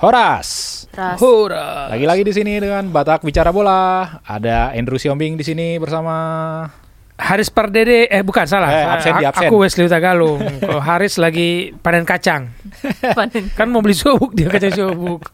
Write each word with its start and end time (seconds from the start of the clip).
Horas. 0.00 0.48
Ras. 0.96 1.20
Hura. 1.20 1.92
Lagi-lagi 1.92 2.24
di 2.24 2.32
sini 2.32 2.56
dengan 2.56 2.88
Batak 2.88 3.20
bicara 3.20 3.52
bola. 3.52 4.08
Ada 4.24 4.72
Andrew 4.72 4.96
Siombing 4.96 5.36
di 5.36 5.44
sini 5.44 5.76
bersama 5.76 6.64
Haris 7.20 7.52
Pardede 7.52 8.08
eh 8.08 8.24
bukan 8.24 8.48
salah. 8.48 8.72
Eh, 8.72 8.84
absen 8.96 9.12
di 9.20 9.28
absen. 9.28 9.52
Aku 9.52 9.60
Wesley 9.60 9.84
Utagalung. 9.84 10.40
Kalau 10.56 10.80
Haris 10.80 11.20
lagi 11.20 11.76
panen 11.84 12.08
kacang. 12.08 12.48
Panen. 13.18 13.52
Kan 13.52 13.68
mau 13.68 13.84
beli 13.84 13.92
sobuk 13.92 14.32
dia 14.32 14.48
kacang 14.48 14.72
sobuk. 14.72 15.28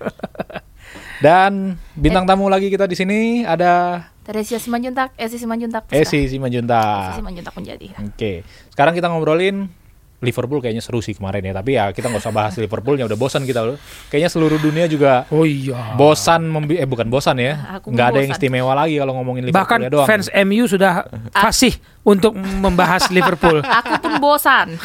dan 1.25 1.79
bintang 1.95 2.27
tamu 2.27 2.51
lagi 2.51 2.67
kita 2.67 2.91
di 2.91 2.99
sini 2.99 3.47
ada 3.47 4.03
Teresia 4.27 4.59
Simanjuntak, 4.59 5.15
Esi 5.15 5.39
Simanjuntak. 5.39 5.87
Esi 5.95 6.27
Esi 6.27 6.35
Simanjunta. 6.35 7.15
Simanjuntak 7.15 7.55
menjadi. 7.55 7.95
Oke. 8.03 8.43
Sekarang 8.75 8.99
kita 8.99 9.07
ngobrolin 9.07 9.71
Liverpool 10.19 10.59
kayaknya 10.59 10.81
seru 10.81 10.99
sih 10.99 11.13
kemarin 11.13 11.43
ya. 11.43 11.53
Tapi 11.53 11.71
ya 11.73 11.89
kita 11.89 12.07
nggak 12.07 12.21
usah 12.21 12.31
bahas 12.31 12.55
Liverpoolnya 12.55 13.05
udah 13.05 13.15
bosan 13.15 13.43
kita 13.43 13.61
loh. 13.63 13.77
Kayaknya 14.09 14.31
seluruh 14.31 14.57
dunia 14.57 14.87
juga 14.87 15.29
Oh 15.29 15.43
iya. 15.43 15.93
bosan 15.93 16.45
membi 16.45 16.77
eh 16.77 16.85
bukan 16.85 17.05
bosan 17.07 17.37
ya. 17.37 17.81
Nggak 17.81 18.07
ada 18.07 18.19
yang 18.19 18.31
istimewa 18.31 18.73
lagi 18.73 18.97
kalau 18.97 19.13
ngomongin 19.15 19.45
Liverpool 19.45 19.61
Bahkan 19.63 19.79
ya 19.83 19.91
doang. 19.91 20.07
fans 20.07 20.27
MU 20.33 20.65
sudah 20.65 21.05
fasih 21.31 21.77
untuk 22.01 22.33
membahas 22.35 23.09
Liverpool. 23.15 23.61
Aku 23.61 23.93
pun 23.99 24.17
bosan. 24.17 24.75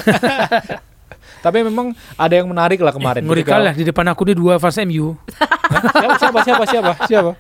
Tapi 1.42 1.58
memang 1.64 1.90
ada 2.16 2.34
yang 2.34 2.46
menarik 2.46 2.78
lah 2.78 2.92
kemarin. 2.92 3.24
Ngeri 3.24 3.42
Ketika- 3.42 3.56
kali 3.56 3.64
lah 3.66 3.74
di 3.74 3.84
depan 3.84 4.06
aku 4.08 4.22
nih 4.24 4.36
dua 4.36 4.54
fans 4.58 4.78
MU. 4.84 5.16
siapa, 6.20 6.44
siapa 6.44 6.64
siapa 6.64 6.64
siapa 6.68 6.92
siapa 7.08 7.32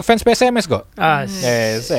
fans 0.00 0.22
PSMS 0.22 0.64
kok 0.64 0.86
Ah, 0.94 1.26
yes 1.26 1.90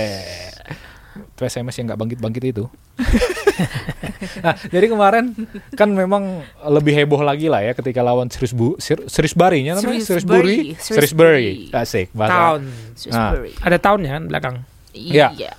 eh. 1.15 1.25
PSMS 1.35 1.75
yang 1.77 1.85
nggak 1.89 1.99
bangkit-bangkit 1.99 2.43
itu 2.45 2.65
nah 4.45 4.55
jadi 4.67 4.85
kemarin 4.87 5.35
kan 5.73 5.89
memang 5.89 6.41
lebih 6.65 6.93
heboh 6.95 7.21
lagi 7.21 7.47
lah 7.47 7.61
ya 7.61 7.73
ketika 7.73 8.01
lawan 8.01 8.27
Shrewsbury 8.27 8.79
Shrewsbury 9.07 9.59
nya 9.63 9.77
namanya 9.77 10.01
Shrewsbury 10.01 10.73
Shrewsbury. 10.75 10.77
Shrewsbury 10.81 11.49
asik 11.71 12.07
bahasa 12.11 12.33
tahun. 12.33 12.61
Shrewsbury. 12.97 13.51
Ada 13.61 13.77
tahunnya 13.77 14.11
kan 14.11 14.23
belakang. 14.29 14.55
Iya. 14.93 15.27
Iya. 15.33 15.53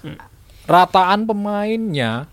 rataan 0.64 1.28
pemainnya 1.28 2.24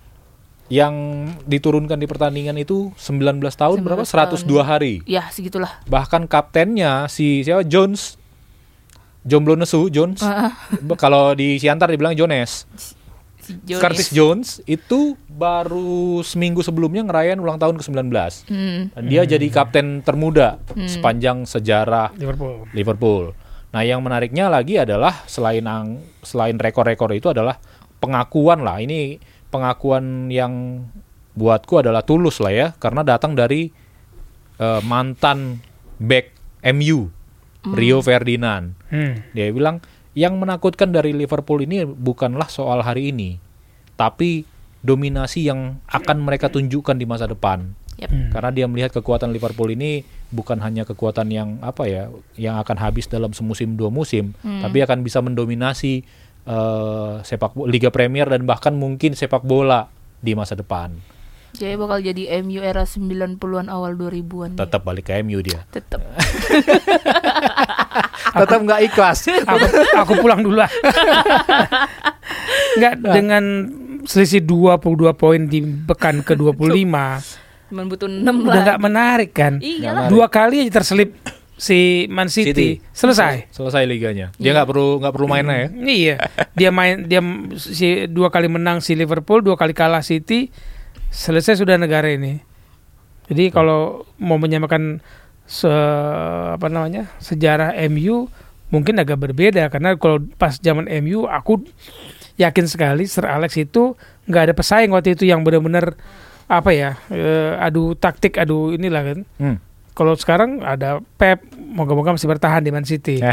yang 0.71 0.95
diturunkan 1.43 1.99
di 1.99 2.07
pertandingan 2.07 2.55
itu 2.55 2.95
19 2.95 3.43
tahun 3.51 3.83
19 3.83 3.85
berapa 3.85 4.03
tahun. 4.07 4.47
102 4.47 4.63
hari 4.63 4.93
Ya, 5.03 5.27
segitulah. 5.27 5.83
bahkan 5.83 6.23
kaptennya 6.31 7.11
si 7.11 7.43
siapa 7.43 7.67
Jones 7.67 8.15
Jomblo 9.21 9.59
Nesu 9.59 9.91
Jones 9.91 10.23
Ah, 10.23 10.55
kalau 10.95 11.35
di 11.35 11.59
Siantar 11.59 11.91
dibilang 11.91 12.15
Jones 12.15 12.63
Jones. 13.63 13.81
Curtis 13.81 14.09
Jones 14.09 14.47
itu 14.65 15.15
baru 15.27 16.21
seminggu 16.21 16.61
sebelumnya 16.61 17.03
ngerayain 17.03 17.39
ulang 17.39 17.57
tahun 17.57 17.79
ke-19 17.79 18.11
Hmm. 18.47 18.81
dan 18.91 19.03
dia 19.07 19.21
jadi 19.23 19.47
kapten 19.47 20.01
termuda 20.01 20.59
sepanjang 20.85 21.43
sejarah 21.45 22.13
Liverpool. 22.15 22.67
Liverpool. 22.71 23.23
Nah, 23.71 23.81
yang 23.87 24.03
menariknya 24.03 24.51
lagi 24.51 24.75
adalah 24.75 25.23
selain 25.25 25.63
ang, 25.63 26.03
selain 26.21 26.59
rekor-rekor 26.59 27.15
itu 27.15 27.31
adalah 27.31 27.55
pengakuan 28.03 28.67
lah. 28.67 28.83
Ini 28.83 29.15
pengakuan 29.47 30.27
yang 30.27 30.83
buatku 31.31 31.79
adalah 31.79 32.03
tulus 32.03 32.43
lah 32.43 32.51
ya, 32.51 32.67
karena 32.75 33.07
datang 33.07 33.31
dari 33.31 33.71
eh, 34.59 34.81
mantan 34.83 35.63
back 35.97 36.35
MU 36.75 37.07
Rio 37.61 38.01
Ferdinand. 38.01 38.73
Hmm. 38.89 39.21
Dia 39.31 39.53
bilang 39.53 39.79
yang 40.11 40.35
menakutkan 40.35 40.91
dari 40.91 41.15
Liverpool 41.15 41.63
ini 41.63 41.87
bukanlah 41.87 42.51
soal 42.51 42.83
hari 42.83 43.15
ini, 43.15 43.39
tapi 43.95 44.43
dominasi 44.81 45.47
yang 45.47 45.79
akan 45.87 46.17
mereka 46.19 46.51
tunjukkan 46.51 46.97
di 46.97 47.05
masa 47.07 47.29
depan. 47.29 47.71
Yep. 48.01 48.33
Karena 48.33 48.49
dia 48.49 48.65
melihat 48.65 48.91
kekuatan 48.97 49.29
Liverpool 49.29 49.69
ini 49.71 50.01
bukan 50.33 50.57
hanya 50.63 50.83
kekuatan 50.87 51.29
yang 51.29 51.61
apa 51.61 51.85
ya, 51.85 52.09
yang 52.35 52.57
akan 52.59 52.77
habis 52.81 53.05
dalam 53.05 53.31
semusim 53.31 53.77
dua 53.77 53.93
musim, 53.93 54.33
tapi 54.41 54.81
akan 54.81 55.05
bisa 55.05 55.21
mendominasi 55.21 56.01
eh, 56.47 57.13
sepak 57.21 57.53
Liga 57.69 57.93
Premier 57.93 58.25
dan 58.25 58.43
bahkan 58.49 58.73
mungkin 58.73 59.13
sepak 59.13 59.45
bola 59.45 59.87
di 60.19 60.33
masa 60.33 60.57
depan. 60.57 61.11
Jadi 61.51 61.75
bakal 61.75 61.99
jadi 61.99 62.39
MU 62.47 62.63
era 62.63 62.87
90-an 62.87 63.67
awal 63.67 63.99
2000-an. 63.99 64.55
Tetap 64.55 64.87
balik 64.87 65.11
ke 65.11 65.19
MU 65.19 65.43
dia. 65.43 65.67
Tetap. 65.67 65.99
Tetap 68.31 68.59
nggak 68.63 68.81
ikhlas. 68.87 69.19
aku, 69.51 69.65
aku 69.97 70.13
pulang 70.19 70.39
dulu 70.39 70.55
lah. 70.59 70.71
Enggak 72.79 72.93
dengan 73.03 73.43
selisih 74.07 74.41
22 74.41 75.13
poin 75.13 75.41
di 75.45 75.61
pekan 75.61 76.25
ke-25 76.25 76.95
Cuman 77.71 77.85
butuh 77.87 78.09
6 78.09 78.25
udah 78.25 78.51
lah. 78.51 78.63
nggak 78.67 78.79
menarik 78.81 79.31
kan. 79.31 79.53
Iya 79.63 79.79
Nggak 79.79 79.93
lah. 79.95 80.07
Dua 80.11 80.25
kali 80.27 80.67
aja 80.67 80.81
terselip 80.81 81.15
si 81.55 82.09
Man 82.09 82.27
City, 82.27 82.51
City. 82.51 82.69
selesai. 82.91 83.47
Selesai 83.53 83.85
liganya. 83.85 84.33
Dia 84.35 84.51
nggak 84.51 84.67
perlu 84.67 84.99
nggak 84.99 85.13
perlu 85.13 85.27
mainnya 85.29 85.55
ya. 85.55 85.67
Iya, 85.71 86.15
dia 86.51 86.69
main 86.73 87.05
dia 87.05 87.21
si 87.55 88.09
dua 88.09 88.33
kali 88.33 88.49
menang 88.49 88.81
si 88.81 88.97
Liverpool, 88.97 89.45
dua 89.45 89.55
kali 89.55 89.71
kalah 89.71 90.01
City, 90.01 90.49
selesai 91.13 91.61
sudah 91.61 91.77
negara 91.77 92.09
ini. 92.09 92.41
Jadi 93.31 93.53
kalau 93.53 94.03
mau 94.19 94.35
menyamakan 94.35 94.99
se 95.51 95.67
apa 96.55 96.71
namanya 96.71 97.11
sejarah 97.19 97.75
MU 97.91 98.31
mungkin 98.71 98.95
agak 99.03 99.19
berbeda 99.19 99.67
karena 99.67 99.99
kalau 99.99 100.23
pas 100.39 100.55
zaman 100.55 100.87
MU 101.03 101.27
aku 101.27 101.59
yakin 102.39 102.71
sekali 102.71 103.03
Sir 103.03 103.27
Alex 103.27 103.59
itu 103.59 103.99
nggak 104.31 104.43
ada 104.47 104.53
pesaing 104.55 104.95
waktu 104.95 105.19
itu 105.19 105.27
yang 105.27 105.43
benar-benar 105.43 105.99
apa 106.47 106.71
ya 106.71 106.95
eh, 107.11 107.59
adu 107.59 107.99
taktik 107.99 108.39
adu 108.39 108.71
inilah 108.71 109.03
kan. 109.03 109.19
Hmm. 109.39 109.57
Kalau 109.91 110.15
sekarang 110.15 110.63
ada 110.63 111.03
Pep, 111.19 111.43
moga-moga 111.59 112.15
masih 112.15 112.31
bertahan 112.31 112.63
di 112.63 112.71
Man 112.71 112.87
City. 112.87 113.19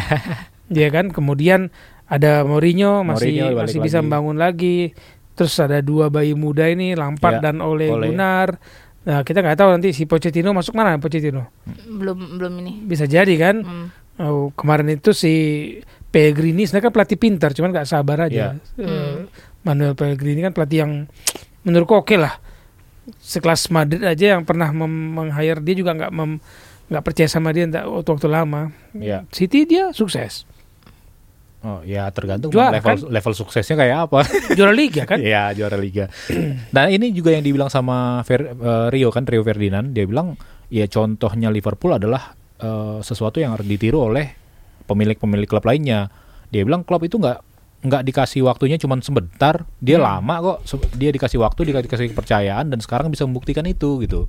Iya 0.69 0.93
kan, 0.93 1.09
kemudian 1.09 1.73
ada 2.05 2.45
Mourinho 2.45 3.00
masih 3.00 3.41
Mourinho 3.41 3.56
masih 3.56 3.81
bisa 3.81 3.99
lagi. 3.99 4.05
membangun 4.05 4.37
lagi. 4.37 4.79
Terus 5.33 5.56
ada 5.65 5.81
dua 5.81 6.12
bayi 6.12 6.37
muda 6.37 6.69
ini 6.69 6.93
Lampard 6.93 7.41
Ya, 7.41 7.49
dan 7.49 7.65
Ole, 7.65 7.89
Ole. 7.89 8.12
Gunnar. 8.12 8.61
Nah, 9.07 9.23
kita 9.23 9.41
nggak 9.41 9.59
tahu 9.59 9.69
nanti 9.73 9.95
si 9.95 10.05
Pochettino 10.05 10.51
masuk 10.51 10.75
mana 10.75 10.99
Pochettino. 10.99 11.49
Belum 11.87 12.39
belum 12.41 12.53
ini. 12.65 12.73
Bisa 12.83 13.07
jadi 13.07 13.35
kan. 13.39 13.57
Hmm. 13.63 13.89
Oh, 14.19 14.51
kemarin 14.51 14.99
itu 14.99 15.15
si 15.15 15.33
Pellegrini 16.11 16.67
sebenarnya 16.67 16.91
kan 16.91 16.95
pelatih 16.95 17.19
pintar, 17.21 17.51
cuman 17.55 17.71
nggak 17.71 17.87
sabar 17.87 18.27
aja. 18.27 18.59
Ya. 18.59 18.83
Eh, 18.83 19.31
Manuel 19.63 19.95
Pellegrini 19.95 20.43
kan 20.43 20.51
pelatih 20.51 20.79
yang 20.83 20.93
menurutku 21.63 21.95
oke 21.95 22.19
lah. 22.19 22.43
Sekelas 23.23 23.71
Madrid 23.71 24.03
aja 24.03 24.37
yang 24.37 24.43
pernah 24.43 24.75
meng-hire 24.75 25.63
dia 25.63 25.75
juga 25.79 25.95
nggak 25.95 26.13
nggak 26.89 27.05
percaya 27.05 27.29
sama 27.31 27.55
dia 27.55 27.69
entah 27.69 27.87
waktu, 27.87 28.11
waktu 28.11 28.29
lama. 28.29 28.75
Ya. 28.97 29.23
City 29.31 29.69
dia 29.69 29.95
sukses. 29.95 30.49
Oh 31.59 31.83
ya 31.83 32.07
tergantung 32.15 32.55
Juara, 32.55 32.79
level 32.79 32.87
kan? 32.87 33.11
level 33.11 33.33
suksesnya 33.35 33.75
kayak 33.75 33.99
apa. 34.07 34.23
Juara 34.59 34.71
liga 34.71 35.03
kan? 35.03 35.19
Iya 35.19 35.51
juara 35.53 35.75
liga. 35.75 36.07
nah 36.71 36.87
ini 36.87 37.11
juga 37.11 37.35
yang 37.35 37.43
dibilang 37.43 37.67
sama 37.67 38.23
Fer- 38.23 38.55
eh, 38.55 38.87
Rio 38.89 39.11
kan 39.11 39.27
Rio 39.27 39.43
Ferdinand 39.43 39.91
dia 39.91 40.07
bilang 40.07 40.39
ya 40.71 40.87
contohnya 40.87 41.51
Liverpool 41.51 41.91
adalah 41.93 42.33
eh, 42.57 42.99
sesuatu 43.03 43.39
yang 43.39 43.59
harus 43.59 43.67
ditiru 43.67 44.07
oleh 44.07 44.31
pemilik-pemilik 44.85 45.45
klub 45.45 45.65
lainnya. 45.65 46.09
Dia 46.49 46.63
bilang 46.63 46.81
klub 46.81 47.03
itu 47.03 47.19
nggak 47.19 47.39
nggak 47.79 48.03
dikasih 48.05 48.43
waktunya 48.43 48.75
cuma 48.75 48.99
sebentar, 48.99 49.63
dia 49.79 49.99
Hmm. 49.99 50.07
lama 50.23 50.35
kok. 50.41 50.59
Dia 50.95 51.11
dikasih 51.11 51.39
waktu, 51.39 51.71
dia 51.71 51.79
dikasih 51.79 52.11
kepercayaan 52.11 52.71
dan 52.71 52.79
sekarang 52.79 53.11
bisa 53.11 53.23
membuktikan 53.23 53.63
itu 53.65 53.99
gitu. 54.03 54.27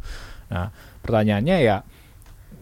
Nah 0.49 0.73
pertanyaannya 0.99 1.57
ya 1.59 1.77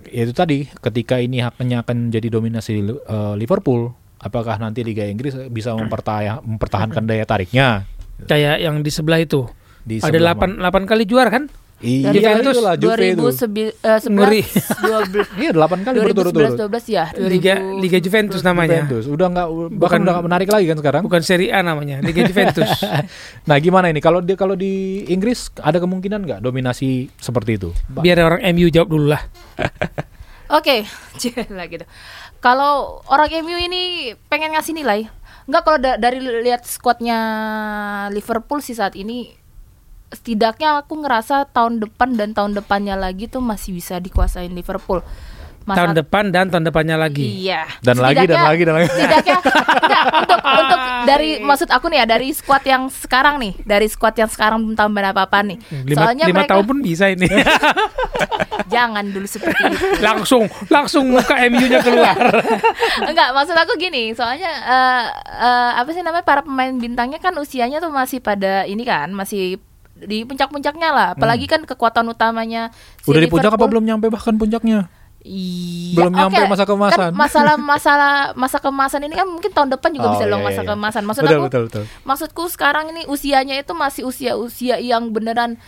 ya 0.07 0.22
itu 0.23 0.31
tadi 0.31 0.67
ketika 0.72 1.19
ini 1.19 1.39
haknya 1.39 1.83
akan 1.83 2.07
jadi 2.09 2.27
dominasi 2.29 2.72
eh, 2.83 3.33
Liverpool, 3.35 3.91
apakah 4.17 4.57
nanti 4.57 4.81
Liga 4.81 5.03
Inggris 5.03 5.38
bisa 5.47 5.73
mempertahankan 5.73 7.03
daya 7.03 7.23
tariknya? 7.23 7.85
Kayak 8.25 8.57
yang 8.61 8.81
di 8.81 8.89
sebelah 8.89 9.22
itu. 9.22 9.45
Di 9.81 10.01
Ada 10.01 10.17
sebelah 10.17 10.33
8 10.35 10.85
8 10.85 10.89
kali 10.89 11.03
juara 11.05 11.29
kan? 11.29 11.45
Iya, 11.78 12.09
Juventus 12.09 12.57
itulah 12.57 12.73
Juve 12.73 13.06
itu. 13.06 13.22
2011 13.22 14.09
Ngeri. 14.09 14.41
12 14.41 15.29
Iya, 15.38 15.51
8 15.53 15.85
kali 15.85 15.95
berturut-turut. 16.01 16.57
2011 16.57 16.89
12 16.89 16.89
ya. 16.89 17.06
Liga 17.22 17.53
2000 17.53 17.81
Liga 17.86 17.97
Juventus 18.01 18.41
namanya. 18.41 18.81
Juventus. 18.81 19.06
Udah 19.06 19.27
nggak 19.30 19.47
bahkan 19.47 19.77
Bukan- 19.77 20.00
udah 20.01 20.13
nggak 20.18 20.25
menarik 20.25 20.50
lagi 20.50 20.65
kan 20.65 20.77
sekarang. 20.81 21.01
Bukan 21.06 21.21
Serie 21.21 21.53
A 21.53 21.62
namanya, 21.62 22.01
Liga 22.01 22.25
Juventus. 22.25 22.65
Nah, 23.47 23.62
gimana 23.62 23.94
ini 23.94 24.01
kalau 24.01 24.19
di 24.19 24.33
kalau 24.33 24.57
di 24.57 25.06
Inggris 25.07 25.53
ada 25.62 25.77
kemungkinan 25.77 26.19
nggak 26.25 26.39
dominasi 26.41 27.13
seperti 27.13 27.56
itu? 27.56 27.69
Biar 27.88 28.19
orang 28.19 28.41
MU 28.51 28.68
jawab 28.68 28.89
dulu 28.89 29.13
lah. 29.13 29.21
Oke, 30.47 30.88
lah 31.57 31.67
gitu. 31.67 31.83
Kalau 32.39 33.03
orang 33.11 33.27
MU 33.44 33.57
ini 33.59 34.13
pengen 34.31 34.55
ngasih 34.55 34.77
nilai, 34.77 35.11
enggak 35.49 35.63
kalau 35.67 35.79
da- 35.81 35.99
dari 35.99 36.23
lihat 36.23 36.63
skuadnya 36.63 37.19
Liverpool 38.15 38.63
sih 38.63 38.77
saat 38.77 38.95
ini 38.95 39.35
setidaknya 40.07 40.88
aku 40.88 41.03
ngerasa 41.03 41.51
tahun 41.51 41.83
depan 41.83 42.15
dan 42.15 42.31
tahun 42.31 42.55
depannya 42.55 42.95
lagi 42.95 43.27
tuh 43.27 43.44
masih 43.44 43.75
bisa 43.75 43.99
dikuasain 43.99 44.51
Liverpool. 44.55 45.03
Masa- 45.67 45.83
tahun 45.83 45.99
depan 45.99 46.23
dan 46.31 46.45
tahun 46.47 46.63
depannya 46.71 46.95
lagi. 46.95 47.27
Iya. 47.27 47.67
Dan 47.83 47.99
lagi, 47.99 48.23
dan 48.23 48.39
lagi, 48.39 48.61
dan 48.63 48.73
lagi. 48.79 48.87
Setidaknya 48.87 49.35
enggak, 49.83 50.03
untuk 50.23 50.39
untuk 50.39 50.79
dari 51.03 51.29
maksud 51.43 51.67
aku 51.67 51.85
nih 51.91 51.97
ya 51.99 52.05
dari 52.07 52.27
squad 52.31 52.63
yang 52.63 52.87
sekarang 52.87 53.35
nih, 53.35 53.53
dari 53.67 53.87
squad 53.91 54.15
yang 54.15 54.31
sekarang 54.31 54.63
belum 54.63 54.79
tambah 54.79 55.03
apa-apa 55.03 55.43
nih. 55.43 55.57
Lima, 55.83 55.99
Soalnya 55.99 56.25
lima 56.31 56.39
mereka 56.39 56.51
tahun 56.55 56.65
pun 56.71 56.77
bisa 56.79 57.11
ini. 57.11 57.27
jangan 58.73 59.03
dulu 59.11 59.27
seperti 59.27 59.61
itu. 59.67 59.77
langsung 60.07 60.43
langsung 60.71 61.03
muka 61.11 61.35
MU-nya 61.51 61.79
keluar. 61.83 62.15
Enggak, 63.03 63.29
maksud 63.35 63.55
aku 63.55 63.75
gini, 63.75 64.15
soalnya 64.15 64.51
eh, 64.51 65.03
eh, 65.35 65.71
apa 65.83 65.89
sih 65.91 65.99
namanya 65.99 66.23
para 66.23 66.41
pemain 66.43 66.71
bintangnya 66.71 67.19
kan 67.19 67.35
usianya 67.35 67.83
tuh 67.83 67.91
masih 67.91 68.23
pada 68.23 68.63
ini 68.63 68.87
kan, 68.87 69.11
masih 69.11 69.59
di 69.97 70.23
puncak-puncaknya 70.23 70.89
lah. 70.93 71.07
Apalagi 71.17 71.49
kan 71.49 71.65
kekuatan 71.65 72.05
utamanya 72.11 72.69
si 73.01 73.09
Udah 73.09 73.21
di 73.23 73.29
puncak 73.31 73.51
apa 73.55 73.65
belum 73.65 73.83
nyampe 73.83 74.07
bahkan 74.13 74.37
puncaknya? 74.37 74.87
Iya, 75.27 75.94
Belum 75.94 76.13
nyampe 76.13 76.39
masa 76.47 76.63
keemasan. 76.63 77.12
Kan 77.12 77.12
masalah 77.13 77.56
masalah 77.74 78.12
masa 78.33 78.57
kemasan 78.57 79.01
ini 79.01 79.13
kan 79.13 79.27
mungkin 79.27 79.51
tahun 79.51 79.69
depan 79.69 79.91
juga 79.91 80.07
Oh, 80.07 80.13
bisa 80.13 80.24
iya, 80.24 80.31
dong 80.31 80.39
iya, 80.39 80.47
masa 80.47 80.62
iya. 80.62 80.69
kemasan. 80.69 81.03
Maksud 81.03 81.21
Betul, 81.21 81.35
aku 81.35 81.45
betul, 81.45 81.63
betul. 81.68 81.83
maksudku 82.01 82.44
sekarang 82.47 82.85
ini 82.89 83.03
usianya 83.06 83.56
itu 83.56 83.74
masih 83.74 84.03
usia-usia 84.03 84.79
yang 84.79 85.12
beneran 85.12 85.59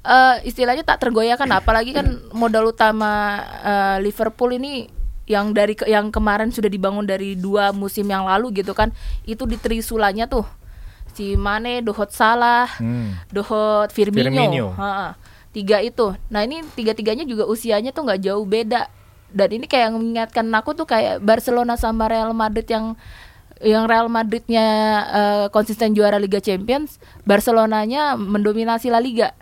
eh, 0.00 0.36
istilahnya 0.44 0.82
tak 0.82 1.00
tergoyahkan 1.00 1.50
apalagi 1.50 1.90
kan 1.92 2.06
modal 2.32 2.68
utama 2.68 3.10
eh, 3.60 3.96
Liverpool 4.00 4.54
ini 4.54 4.86
yang 5.24 5.50
dari 5.50 5.74
ke- 5.74 5.84
yang 5.84 6.08
kemarin 6.08 6.48
sudah 6.48 6.66
dibangun 6.66 7.02
dari 7.02 7.34
dua 7.34 7.68
musim 7.70 8.06
yang 8.06 8.24
lalu 8.24 8.54
gitu 8.56 8.72
kan 8.72 8.94
itu 9.24 9.44
di 9.44 9.56
trisulanya 9.56 10.24
tuh 10.24 10.46
si 11.10 11.34
Mane, 11.34 11.82
Dohot 11.82 12.08
Salah, 12.08 12.70
Hmm. 12.74 13.18
Dohot 13.28 13.90
Firmino, 13.90 14.24
Firmino. 14.24 14.66
Ha-ha. 14.72 15.18
tiga 15.50 15.80
itu. 15.80 16.14
Nah 16.28 16.40
ini 16.40 16.62
tiga-tiganya 16.70 17.24
juga 17.24 17.42
usianya 17.42 17.90
tuh 17.90 18.06
nggak 18.06 18.22
jauh 18.22 18.46
beda. 18.46 18.86
Dan 19.28 19.48
ini 19.52 19.66
kayak 19.68 19.92
mengingatkan 19.92 20.48
aku 20.56 20.72
tuh 20.72 20.88
kayak 20.88 21.20
Barcelona 21.20 21.76
sama 21.76 22.08
Real 22.08 22.32
Madrid 22.32 22.64
yang 22.68 22.96
yang 23.58 23.90
Real 23.90 24.06
Madridnya 24.06 24.66
eh, 25.10 25.46
konsisten 25.50 25.90
juara 25.90 26.16
Liga 26.16 26.38
Champions, 26.38 27.02
Barcelonanya 27.26 28.14
mendominasi 28.14 28.86
La 28.86 29.02
Liga. 29.02 29.34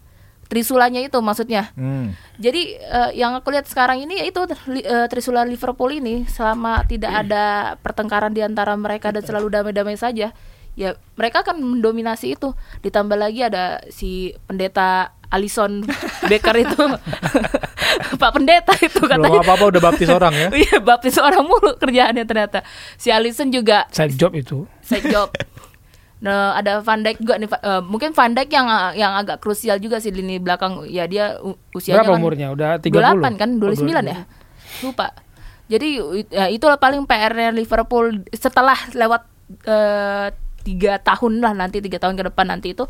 Trisulanya 0.47 1.03
itu 1.03 1.19
maksudnya. 1.19 1.75
Hmm. 1.75 2.15
Jadi 2.39 2.79
eh, 2.79 3.11
yang 3.19 3.35
aku 3.35 3.51
lihat 3.51 3.67
sekarang 3.67 3.99
ini 3.99 4.23
yaitu 4.23 4.47
li- 4.71 4.87
eh, 4.87 5.11
Trisula 5.11 5.43
Liverpool 5.43 5.91
ini 5.91 6.23
selama 6.31 6.87
tidak 6.87 7.27
ada 7.27 7.75
pertengkaran 7.83 8.31
di 8.31 8.47
antara 8.47 8.73
mereka 8.79 9.11
dan 9.11 9.27
selalu 9.27 9.51
damai-damai 9.51 9.99
saja, 9.99 10.31
ya 10.79 10.91
mereka 11.19 11.43
akan 11.43 11.59
mendominasi 11.61 12.39
itu. 12.39 12.55
Ditambah 12.81 13.19
lagi 13.19 13.43
ada 13.43 13.83
si 13.91 14.39
pendeta 14.47 15.19
Alison 15.35 15.83
Becker 16.31 16.55
itu, 16.63 16.79
Pak 18.23 18.31
Pendeta 18.33 18.73
itu 18.79 18.99
Belum 18.99 19.23
katanya. 19.23 19.41
apa-apa 19.43 19.65
udah 19.69 19.81
baptis 19.83 20.09
orang 20.09 20.33
ya. 20.33 20.49
Iya, 20.65 20.77
baptis 20.79 21.17
orang 21.17 21.45
mulu 21.45 21.75
kerjaannya 21.75 22.25
ternyata. 22.25 22.59
Si 22.95 23.09
Alison 23.09 23.49
juga 23.49 23.87
Side 23.91 24.15
job 24.15 24.33
itu. 24.33 24.65
side 24.81 25.07
job. 25.07 25.31
Nah, 26.17 26.57
ada 26.57 26.81
Van 26.81 27.01
Dijk 27.01 27.21
juga 27.21 27.37
nih. 27.37 27.49
Eh, 27.51 27.83
mungkin 27.85 28.11
Van 28.11 28.33
Dijk 28.33 28.49
yang 28.49 28.67
yang 28.97 29.13
agak 29.15 29.39
krusial 29.39 29.77
juga 29.77 30.01
sih 30.01 30.11
lini 30.11 30.41
belakang. 30.41 30.89
Ya 30.89 31.05
dia 31.05 31.37
usianya 31.71 32.03
Berapa 32.03 32.17
kan 32.17 32.21
umurnya? 32.21 32.47
Udah 32.51 32.71
30. 32.81 33.21
28 33.21 33.37
kan, 33.37 33.51
29 33.61 33.85
ya. 34.07 34.19
Lupa. 34.81 35.13
Jadi 35.67 35.99
ya, 36.31 36.47
itulah 36.47 36.79
paling 36.79 37.05
PR-nya 37.05 37.51
Liverpool 37.51 38.23
setelah 38.31 38.79
lewat 38.93 39.27
eh, 39.67 40.29
tiga 40.63 40.99
tahun 40.99 41.39
lah 41.39 41.53
nanti 41.53 41.79
tiga 41.79 41.99
tahun 41.99 42.17
ke 42.17 42.27
depan 42.27 42.47
nanti 42.49 42.75
itu 42.75 42.87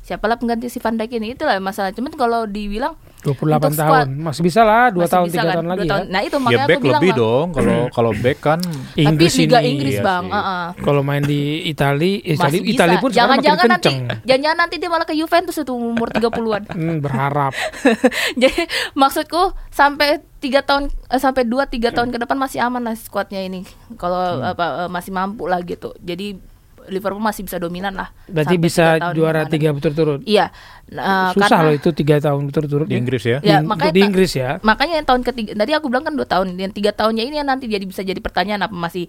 siapalah 0.00 0.34
pengganti 0.34 0.66
si 0.66 0.78
Van 0.78 0.92
Dijk 0.92 1.12
ini 1.14 1.32
itulah 1.32 1.54
masalah. 1.58 1.90
Cuman 1.90 2.10
kalau 2.12 2.42
dibilang 2.44 2.96
28 3.20 3.36
untuk 3.36 3.44
tahun. 3.44 3.76
squad, 3.76 4.06
Masih 4.08 4.42
bisa 4.42 4.60
lah 4.62 4.88
2 4.88 4.96
masih 4.96 5.12
tahun, 5.12 5.26
3 5.26 5.30
kan, 5.30 5.44
tahun 5.44 5.60
dua 5.60 5.70
lagi 5.70 5.86
tahun. 5.86 6.00
ya. 6.00 6.08
Nah 6.08 6.20
itu 6.20 6.32
Ya 6.32 6.40
makanya 6.40 6.58
back 6.62 6.72
aku 6.72 6.80
bilang 6.80 6.94
lebih 6.96 7.10
Bang. 7.10 7.20
dong. 7.20 7.46
Kalau 7.52 7.78
kalau 7.90 8.12
back 8.14 8.38
kan 8.40 8.60
Inggris 8.96 9.30
Tapi 9.30 9.42
Liga 9.42 9.58
ini. 9.60 9.68
Inggris 9.70 9.94
Iya 9.94 10.02
bang. 10.02 10.24
sih. 10.24 10.32
Heeh. 10.32 10.64
Kalau 10.80 11.02
main 11.02 11.22
di 11.22 11.40
Itali, 11.66 12.12
eh, 12.18 12.32
Itali, 12.32 12.40
Masih 12.40 12.60
bisa. 12.62 12.72
Itali 12.72 12.94
pun 12.96 13.10
sekarang 13.10 13.28
makin 13.30 13.44
Jangan-jangan 13.44 13.68
nanti, 13.68 13.84
kenceng. 13.86 13.98
jangan-jangan 14.24 14.58
nanti 14.58 14.74
dia 14.76 14.88
malah 14.88 15.04
ke 15.04 15.14
Juventus 15.14 15.56
itu 15.56 15.72
umur 15.72 16.08
30-an. 16.08 16.62
Hmm, 16.72 16.96
berharap. 16.98 17.52
Jadi 18.40 18.60
maksudku 18.94 19.42
sampai 19.70 20.08
tiga 20.38 20.60
tahun 20.60 20.82
eh, 20.88 21.18
sampai 21.18 21.44
dua 21.44 21.64
tiga 21.64 21.92
tahun 21.92 22.08
ke 22.08 22.18
depan 22.18 22.36
masih 22.36 22.58
aman 22.58 22.82
lah 22.82 22.96
skuadnya 22.96 23.38
ini. 23.38 23.68
Kalau 23.94 24.16
Hmm. 24.40 24.50
apa 24.50 24.64
eh, 24.78 24.88
masih 24.88 25.12
mampu 25.12 25.44
lah 25.44 25.60
gitu. 25.60 25.92
Jadi 25.98 26.40
Liverpool 26.88 27.20
masih 27.20 27.44
bisa 27.44 27.60
dominan 27.60 27.92
lah. 27.92 28.08
Berarti 28.24 28.56
bisa 28.56 28.96
juara 29.12 29.44
tiga 29.44 29.74
berturut-turut. 29.74 30.24
Iya. 30.24 30.48
Nah, 30.90 31.30
Susah 31.36 31.46
karena- 31.46 31.70
loh 31.70 31.74
itu 31.76 31.90
tiga 31.92 32.16
tahun 32.18 32.50
berturut-turut. 32.50 32.86
di 32.88 32.96
Inggris 32.96 33.22
ya. 33.22 33.38
Ya, 33.44 33.60
Di- 33.60 33.68
makanya 33.68 33.92
di 33.92 34.00
Inggris 34.02 34.32
ya. 34.34 34.58
Makanya 34.64 34.94
yang 34.98 35.06
tahun 35.06 35.22
ketiga 35.22 35.50
tadi 35.54 35.72
aku 35.76 35.86
bilang 35.86 36.02
kan 36.02 36.14
dua 36.16 36.26
tahun, 36.26 36.56
yang 36.56 36.72
tiga 36.72 36.90
tahunnya 36.90 37.22
ini 37.22 37.36
yang 37.38 37.46
nanti 37.46 37.68
jadi 37.68 37.84
bisa 37.84 38.00
jadi 38.00 38.18
pertanyaan 38.18 38.66
apa 38.66 38.74
masih 38.74 39.06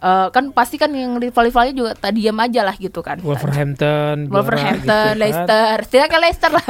eh, 0.00 0.28
kan 0.32 0.50
pasti 0.50 0.80
kan 0.80 0.88
yang 0.90 1.20
rival-rivalnya 1.20 1.74
juga 1.76 1.90
tadi 1.94 2.24
diam 2.24 2.38
aja 2.40 2.64
lah 2.64 2.74
gitu 2.74 3.04
kan. 3.04 3.20
Wolverhampton, 3.20 4.26
juara 4.26 4.34
Wolverhampton, 4.40 4.80
gitu 4.80 4.90
kan. 5.12 5.20
Leicester, 5.20 5.74
setidaknya 5.86 6.18
Leicester 6.24 6.50
lah. 6.50 6.66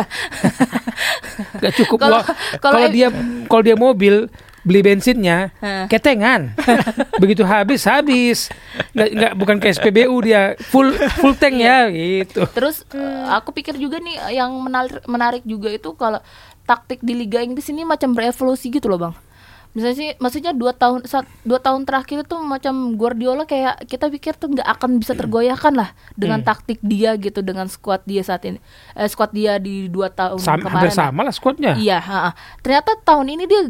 Gak 1.60 1.72
cukup 1.84 1.98
Kalau 2.64 2.78
dia 2.90 3.08
kalau 3.48 3.62
dia 3.62 3.76
mobil 3.78 4.28
beli 4.66 4.80
bensinnya 4.84 5.52
Hah. 5.60 5.86
ketengan. 5.88 6.52
Begitu 7.22 7.42
habis 7.44 7.84
habis. 7.88 8.38
Nggak, 8.92 9.08
nggak 9.16 9.32
bukan 9.36 9.56
ke 9.60 9.66
SPBU 9.72 10.16
dia 10.24 10.54
full 10.60 10.92
full 11.20 11.34
tank 11.36 11.56
ya 11.56 11.88
gitu. 11.88 12.44
Terus 12.52 12.84
eh, 12.92 13.24
aku 13.32 13.52
pikir 13.56 13.76
juga 13.80 14.00
nih 14.00 14.36
yang 14.36 14.52
menarik 14.60 15.00
menarik 15.08 15.42
juga 15.44 15.72
itu 15.72 15.92
kalau 15.96 16.20
taktik 16.68 17.02
di 17.02 17.16
Liga 17.16 17.42
Inggris 17.42 17.66
ini 17.72 17.82
macam 17.82 18.14
berevolusi 18.14 18.70
gitu 18.70 18.86
loh 18.86 19.00
bang. 19.10 19.14
Misalnya 19.70 19.96
sih, 20.02 20.10
maksudnya 20.18 20.50
dua 20.50 20.74
tahun 20.74 21.06
saat 21.06 21.30
dua 21.46 21.62
tahun 21.62 21.86
terakhir 21.86 22.26
itu 22.26 22.34
macam 22.42 22.98
Guardiola 22.98 23.46
kayak 23.46 23.86
kita 23.86 24.10
pikir 24.10 24.34
tuh 24.34 24.50
nggak 24.50 24.66
akan 24.66 24.98
bisa 24.98 25.14
tergoyahkan 25.14 25.70
lah 25.78 25.94
dengan 26.18 26.42
taktik 26.42 26.82
dia 26.82 27.14
gitu 27.14 27.38
dengan 27.38 27.70
squad 27.70 28.02
dia 28.02 28.26
saat 28.26 28.42
ini, 28.50 28.58
eh, 28.98 29.06
squad 29.06 29.30
dia 29.30 29.62
di 29.62 29.86
dua 29.86 30.10
tahun 30.10 30.42
Sama, 30.42 30.66
kemarin. 30.66 30.74
hampir 30.74 30.90
lah. 30.90 30.98
sama 30.98 31.20
lah 31.22 31.34
squadnya. 31.34 31.72
Iya, 31.78 32.02
ha-ha. 32.02 32.34
ternyata 32.66 32.98
tahun 33.06 33.30
ini 33.30 33.44
dia 33.46 33.62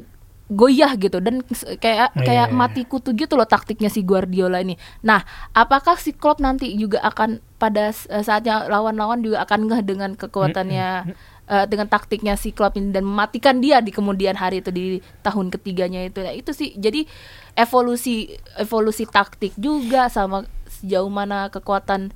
goyah 0.50 0.92
gitu 0.94 1.18
dan 1.18 1.46
kayak 1.78 2.10
Iya. 2.12 2.20
kayak 2.20 2.48
mati 2.50 2.82
kutu 2.82 3.14
gitu 3.14 3.34
loh 3.34 3.46
taktiknya 3.46 3.86
si 3.86 4.02
Guardiola 4.02 4.58
ini. 4.58 4.74
Nah, 5.00 5.22
apakah 5.50 5.94
si 5.94 6.10
Klopp 6.10 6.38
nanti 6.38 6.74
juga 6.74 6.98
akan 7.00 7.38
pada 7.56 7.88
eh, 7.88 8.20
saatnya 8.20 8.66
lawan-lawan 8.66 9.20
juga 9.20 9.40
akan 9.40 9.60
ngeh 9.64 9.82
dengan 9.84 10.10
kekuatannya 10.12 11.14
eh, 11.46 11.64
dengan 11.64 11.86
taktiknya 11.86 12.34
si 12.34 12.50
Klopp 12.50 12.74
ini 12.74 12.90
dan 12.90 13.02
mematikan 13.02 13.58
dia 13.58 13.78
di 13.78 13.88
kemudian 13.88 14.34
hari 14.34 14.58
itu 14.58 14.68
di 14.68 14.84
tahun 15.20 15.48
ketiganya 15.48 16.02
itu. 16.02 16.18
Nah, 16.18 16.32
itu 16.32 16.50
sih 16.50 16.74
jadi 16.74 17.06
evolusi 17.54 18.30
evolusi 18.56 19.06
taktik 19.06 19.54
juga 19.54 20.06
sama 20.08 20.44
sejauh 20.68 21.08
mana 21.08 21.46
kekuatan 21.48 22.10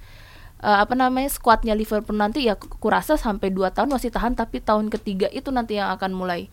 eh, 0.58 0.78
apa 0.80 0.94
namanya 0.94 1.28
skuadnya 1.28 1.72
Liverpool 1.72 2.16
nanti 2.16 2.46
ya 2.46 2.54
ku- 2.54 2.70
kurasa 2.74 3.14
sampai 3.14 3.48
2 3.48 3.70
tahun 3.70 3.90
masih 3.90 4.10
tahan 4.10 4.34
tapi 4.34 4.58
tahun 4.58 4.90
ketiga 4.90 5.28
itu 5.28 5.50
nanti 5.50 5.76
yang 5.76 5.90
akan 5.90 6.10
mulai 6.10 6.50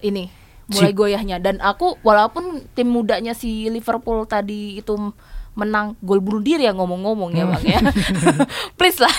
ini 0.00 0.28
mulai 0.68 0.88
Si- 0.88 0.96
goyahnya 0.96 1.36
dan 1.38 1.58
aku 1.58 1.98
walaupun 2.00 2.44
tim 2.70 2.86
mudanya 2.86 3.32
si 3.32 3.66
Liverpool 3.66 4.22
tadi 4.24 4.76
itu 4.76 4.94
menang 5.52 6.00
gol 6.00 6.16
bunuh 6.18 6.40
diri 6.40 6.64
ya 6.64 6.72
ngomong-ngomong 6.72 7.28
ya 7.30 7.44
bang 7.44 7.64
ya 7.68 7.80
please 8.80 8.96
lah 8.96 9.12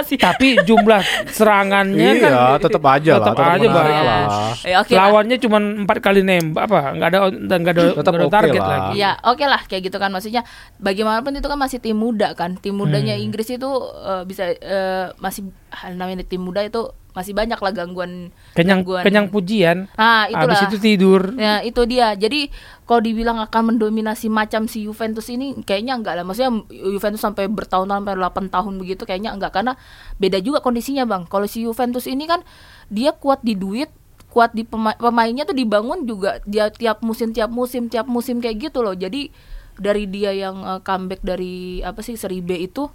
Tapi 0.00 0.56
jumlah 0.62 1.04
serangannya 1.28 2.10
Iya, 2.10 2.22
kan 2.22 2.32
tetap 2.58 2.82
aja 2.82 3.10
lah, 3.12 3.20
tetap 3.20 3.34
tetap 3.34 3.52
aja 3.52 3.66
Bang. 3.68 3.86
lah. 4.00 4.22
Ya, 4.62 4.76
oke 4.80 4.92
lah. 4.92 5.00
Lawannya 5.04 5.36
cuma 5.36 5.58
empat 5.60 5.98
kali 6.00 6.20
nembak 6.22 6.64
apa? 6.64 6.78
Nggak 6.94 7.08
ada 7.10 7.18
dan 7.36 7.58
nggak 7.60 7.74
ada, 7.74 7.84
Tetap 7.94 8.12
ada 8.14 8.24
oke 8.24 8.32
target 8.32 8.52
lah. 8.56 8.68
lagi. 8.70 8.92
Ya 8.96 9.10
oke 9.20 9.44
lah 9.44 9.60
kayak 9.62 9.82
gitu 9.84 9.96
kan 9.98 10.08
maksudnya 10.08 10.42
bagaimanapun 10.78 11.32
itu 11.34 11.44
kan 11.44 11.58
masih 11.58 11.78
tim 11.78 11.96
muda 11.96 12.32
kan 12.32 12.56
tim 12.56 12.72
mudanya 12.72 13.12
Hmm. 13.12 13.20
Inggris 13.22 13.48
itu 13.50 13.68
eh, 14.00 14.22
bisa 14.24 14.48
eh, 14.48 15.12
masih 15.18 15.52
namanya 15.92 16.24
tim 16.24 16.40
muda 16.40 16.64
itu 16.64 16.88
masih 17.12 17.32
banyak 17.32 17.56
lah 17.56 17.72
gangguan 17.72 18.32
Kenyang 18.52 18.80
gangguan. 18.80 19.04
kenyang 19.04 19.28
pujian. 19.28 19.78
Nah, 19.92 20.24
itulah. 20.26 20.48
Habis 20.48 20.64
itu 20.66 20.76
tidur. 20.78 21.36
Ya 21.36 21.60
itu 21.60 21.84
dia. 21.84 22.12
Jadi 22.12 22.48
kalau 22.82 23.00
dibilang 23.00 23.36
akan 23.38 23.76
mendominasi 23.76 24.26
macam 24.26 24.64
si 24.64 24.82
Juventus 24.82 25.28
ini 25.28 25.60
kayaknya 25.60 25.94
enggak 25.94 26.16
lah. 26.16 26.24
Maksudnya 26.24 26.52
Juventus 26.68 27.20
sampai 27.20 27.46
bertahun-tahun 27.46 28.00
sampai 28.02 28.16
8 28.16 28.48
tahun 28.48 28.74
begitu 28.76 29.04
kayaknya 29.04 29.30
enggak 29.30 29.52
karena 29.52 29.76
beda 30.16 30.40
juga 30.40 30.58
kondisinya, 30.58 31.04
Bang. 31.04 31.24
Kalau 31.24 31.44
si 31.44 31.60
Juventus 31.60 32.04
ini 32.04 32.24
kan 32.24 32.40
dia 32.88 33.12
kuat 33.12 33.40
di 33.40 33.52
duit, 33.54 33.92
kuat 34.28 34.50
di 34.50 34.64
pema- 34.64 34.96
pemainnya 34.96 35.44
tuh 35.44 35.52
dibangun 35.52 36.02
juga 36.02 36.40
dia 36.42 36.68
tiap 36.68 37.00
musim 37.00 37.30
tiap 37.30 37.48
musim 37.48 37.86
tiap 37.86 38.08
musim 38.08 38.40
kayak 38.40 38.66
gitu 38.66 38.80
loh. 38.80 38.92
Jadi 38.92 39.28
dari 39.74 40.04
dia 40.04 40.32
yang 40.32 40.60
eh, 40.62 40.80
comeback 40.80 41.20
dari 41.20 41.80
apa 41.80 42.00
sih 42.00 42.16
seri 42.16 42.40
B 42.40 42.56
itu 42.58 42.88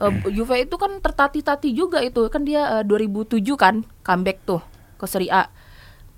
eh, 0.00 0.12
Juve 0.32 0.56
itu 0.64 0.76
kan 0.80 0.98
tertati-tati 0.98 1.70
juga 1.74 2.00
itu 2.02 2.26
kan 2.32 2.42
dia 2.46 2.80
eh, 2.80 2.84
2007 2.86 3.42
kan 3.58 3.84
comeback 4.02 4.42
tuh 4.46 4.62
ke 4.96 5.06
Serie 5.06 5.30
A. 5.30 5.44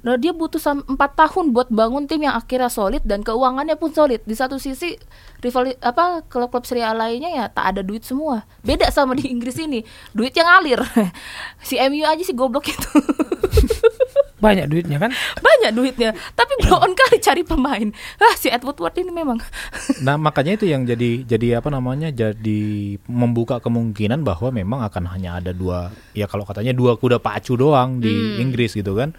Nah 0.07 0.15
dia 0.15 0.31
butuh 0.31 0.63
sam- 0.63 0.87
4 0.87 0.95
tahun 0.95 1.51
buat 1.51 1.67
bangun 1.67 2.07
tim 2.07 2.23
yang 2.23 2.39
akhirnya 2.39 2.71
solid 2.71 3.03
dan 3.03 3.27
keuangannya 3.27 3.75
pun 3.75 3.91
solid. 3.91 4.23
Di 4.23 4.39
satu 4.39 4.55
sisi 4.63 4.95
rival 5.43 5.75
apa 5.83 6.23
klub-klub 6.31 6.63
Serie 6.63 6.87
A 6.87 6.95
lainnya 6.95 7.33
ya 7.35 7.45
tak 7.51 7.75
ada 7.75 7.81
duit 7.83 8.07
semua. 8.07 8.47
Beda 8.63 8.87
sama 8.95 9.19
di 9.19 9.27
Inggris 9.27 9.59
ini, 9.59 9.83
duit 10.15 10.31
yang 10.37 10.47
ngalir. 10.47 10.79
si 11.67 11.75
MU 11.81 12.07
aja 12.07 12.23
sih 12.23 12.37
goblok 12.39 12.71
itu. 12.71 12.87
banyak 14.37 14.69
duitnya 14.69 15.01
kan. 15.01 15.11
banyak 15.41 15.73
duitnya 15.73 16.11
tapi 16.37 16.53
on 16.69 16.93
kali 16.93 17.17
cari 17.19 17.41
pemain 17.41 17.89
ah 18.21 18.35
si 18.37 18.53
Edward 18.53 18.77
Ward 18.77 18.97
ini 19.01 19.09
memang 19.09 19.41
Nah 20.05 20.21
makanya 20.21 20.61
itu 20.61 20.69
yang 20.69 20.85
jadi 20.85 21.25
jadi 21.25 21.65
apa 21.65 21.73
namanya 21.73 22.13
jadi 22.13 22.63
membuka 23.09 23.65
kemungkinan 23.65 24.21
bahwa 24.21 24.53
memang 24.53 24.85
akan 24.85 25.09
hanya 25.17 25.41
ada 25.41 25.57
dua 25.57 25.89
ya 26.13 26.29
kalau 26.29 26.45
katanya 26.45 26.77
dua 26.77 27.01
kuda 27.01 27.17
pacu 27.17 27.57
doang 27.57 27.97
di 27.97 28.41
Inggris 28.41 28.77
gitu 28.77 28.93
kan. 28.93 29.17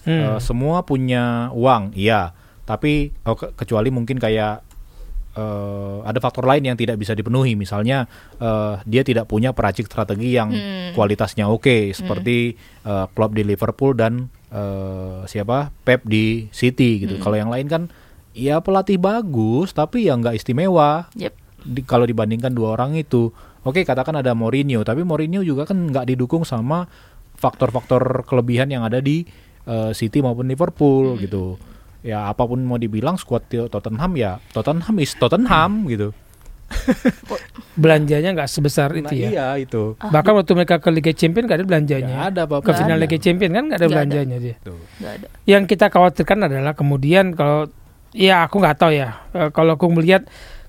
Hmm. 0.00 0.16
Eh, 0.16 0.38
semua 0.40 0.80
punya 0.80 1.52
uang, 1.52 1.92
iya. 1.92 2.32
Tapi 2.64 3.12
oh, 3.28 3.36
ke- 3.36 3.52
kecuali 3.52 3.92
mungkin 3.92 4.16
kayak 4.16 4.64
eh, 5.36 5.96
ada 6.06 6.18
faktor 6.22 6.48
lain 6.48 6.72
yang 6.72 6.76
tidak 6.78 6.96
bisa 6.96 7.12
dipenuhi. 7.12 7.52
Misalnya 7.52 8.08
eh, 8.40 8.74
dia 8.88 9.02
tidak 9.04 9.28
punya 9.28 9.52
peracik 9.52 9.90
strategi 9.90 10.32
yang 10.38 10.54
kualitasnya 10.96 11.50
oke, 11.52 11.92
seperti 11.92 12.56
eh, 12.86 13.06
klub 13.12 13.34
di 13.36 13.42
Liverpool 13.44 13.92
dan 13.92 14.30
eh, 14.50 15.18
siapa 15.26 15.70
Pep 15.82 16.02
di 16.04 16.50
City 16.50 17.06
gitu. 17.06 17.16
Kalau 17.22 17.36
yang 17.38 17.50
lain 17.50 17.66
kan 17.66 17.82
ya 18.30 18.62
pelatih 18.62 18.98
bagus, 18.98 19.72
tapi 19.72 20.06
ya 20.06 20.14
nggak 20.14 20.38
istimewa. 20.38 21.10
yep. 21.16 21.34
Di- 21.60 21.84
kalau 21.84 22.08
dibandingkan 22.08 22.56
dua 22.56 22.72
orang 22.72 22.96
itu, 22.96 23.28
oke 23.62 23.84
katakan 23.84 24.16
ada 24.16 24.32
Mourinho, 24.32 24.80
tapi 24.80 25.04
Mourinho 25.04 25.44
juga 25.44 25.68
kan 25.68 25.92
nggak 25.92 26.08
didukung 26.08 26.42
sama 26.42 26.88
faktor-faktor 27.36 28.24
kelebihan 28.28 28.68
yang 28.68 28.82
ada 28.84 29.00
di 29.00 29.24
eh, 29.64 29.90
City 29.92 30.20
maupun 30.20 30.48
Liverpool 30.48 31.16
gitu. 31.20 31.56
Ya 32.00 32.32
apa 32.32 32.48
pun 32.48 32.64
mau 32.64 32.80
dibilang 32.80 33.20
squad 33.20 33.44
Tottenham 33.44 34.16
ya 34.16 34.40
Tottenham 34.56 34.96
is 35.04 35.12
Tottenham 35.20 35.84
gitu. 35.84 36.16
Belanjanya 37.74 38.30
nggak 38.32 38.46
sebesar 38.46 38.90
Nah, 38.90 39.00
itu 39.02 39.14
ya. 39.16 39.28
Iya 39.30 39.46
itu. 39.58 39.96
Bahkan 39.96 40.32
waktu 40.34 40.52
mereka 40.52 40.76
ke 40.76 40.88
Liga 40.88 41.10
Champions 41.10 41.46
nggak 41.46 41.58
ada 41.58 41.66
belanjanya. 41.66 42.14
Nggak 42.14 42.28
ada 42.28 42.40
apa-apa. 42.44 42.64
Ke 42.64 42.72
final 42.74 42.98
Liga 42.98 43.18
Champions 43.18 43.52
kan 43.52 43.64
nggak 43.66 43.78
ada 43.78 43.82
ada. 43.82 43.92
belanjanya 43.92 44.36
dia. 44.36 44.54
Tuh. 44.60 44.78
nggak 44.98 45.12
ada 45.12 45.26
Yang 45.44 45.62
kita 45.68 45.86
khawatirkan 45.88 46.38
adalah 46.42 46.72
kemudian 46.72 47.32
kalau 47.32 47.70
ya 48.10 48.44
aku 48.44 48.58
nggak 48.58 48.76
tahu 48.76 48.92
ya. 48.92 49.08
Eh, 49.30 49.50
kalau 49.50 49.74
aku 49.74 49.86
melihat 49.88 50.26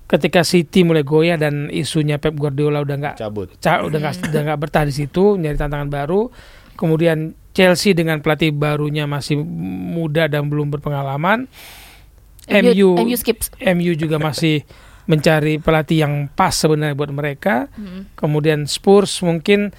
ketika 0.07 0.41
City 0.41 0.83
mulai 0.83 1.01
goyah 1.01 1.35
dan 1.35 1.67
isunya 1.69 2.17
Pep 2.17 2.35
Guardiola 2.35 2.79
udah 2.79 2.95
nggak 2.97 3.15
Cabut. 3.17 3.47
ca- 3.57 3.79
udah 3.79 3.97
nggak 3.97 4.27
udah 4.27 4.41
nggak 4.43 4.59
betah 4.59 4.83
di 4.83 4.93
situ 4.93 5.39
nyari 5.39 5.55
tantangan 5.55 5.87
baru 5.87 6.27
kemudian 6.75 7.31
Chelsea 7.51 7.91
dengan 7.91 8.19
pelatih 8.19 8.51
barunya 8.51 9.07
masih 9.07 9.39
muda 9.39 10.27
dan 10.27 10.47
belum 10.47 10.67
berpengalaman 10.69 11.47
MU 12.43 12.89
MU 12.97 13.15
skips 13.15 13.55
MU 13.61 13.91
juga 13.93 14.19
masih 14.19 14.67
mencari 15.05 15.57
pelatih 15.57 16.03
yang 16.05 16.13
pas 16.31 16.53
sebenarnya 16.53 16.93
buat 16.93 17.11
mereka. 17.11 17.67
Hmm. 17.73 18.09
kemudian 18.13 18.65
Spurs 18.65 19.21
mungkin 19.21 19.71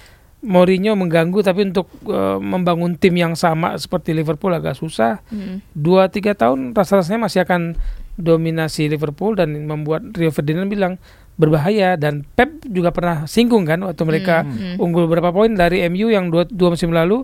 Mourinho 0.43 0.91
mengganggu 0.99 1.39
tapi 1.39 1.71
untuk 1.71 1.87
eh, 2.03 2.37
membangun 2.39 2.99
tim 2.99 3.15
yang 3.15 3.31
sama 3.31 3.79
seperti 3.79 4.11
Liverpool 4.11 4.51
agak 4.51 4.75
susah. 4.75 5.23
Hmm. 5.31 5.63
dua 5.71 6.11
tiga 6.11 6.35
tahun 6.35 6.75
rasa-rasanya 6.75 7.31
masih 7.31 7.47
akan 7.47 7.79
dominasi 8.19 8.91
Liverpool 8.91 9.33
dan 9.39 9.55
membuat 9.65 10.11
Rio 10.13 10.29
Ferdinand 10.29 10.67
bilang 10.67 10.99
berbahaya. 11.39 11.95
Dan 11.95 12.27
Pep 12.27 12.61
juga 12.67 12.91
pernah 12.91 13.23
singgung 13.25 13.63
kan 13.63 13.81
waktu 13.87 14.03
mereka 14.03 14.43
Hmm. 14.43 14.83
unggul 14.83 15.07
berapa 15.07 15.31
poin 15.31 15.55
dari 15.55 15.81
MU 15.87 16.11
yang 16.11 16.27
dua, 16.29 16.43
dua 16.45 16.75
musim 16.75 16.91
lalu 16.91 17.23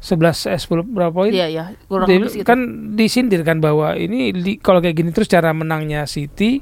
11 0.00 0.48
eh 0.48 0.60
10 0.60 0.84
berapa 0.84 1.12
poin. 1.12 1.32
Iya 1.32 1.46
ya 1.48 1.64
kurang 1.88 2.08
kan 2.44 2.60
disindir 2.92 3.40
kan 3.40 3.60
bahwa 3.60 3.92
ini 3.96 4.32
kalau 4.60 4.84
kayak 4.84 5.00
gini 5.00 5.12
terus 5.12 5.28
cara 5.28 5.52
menangnya 5.56 6.04
City 6.04 6.60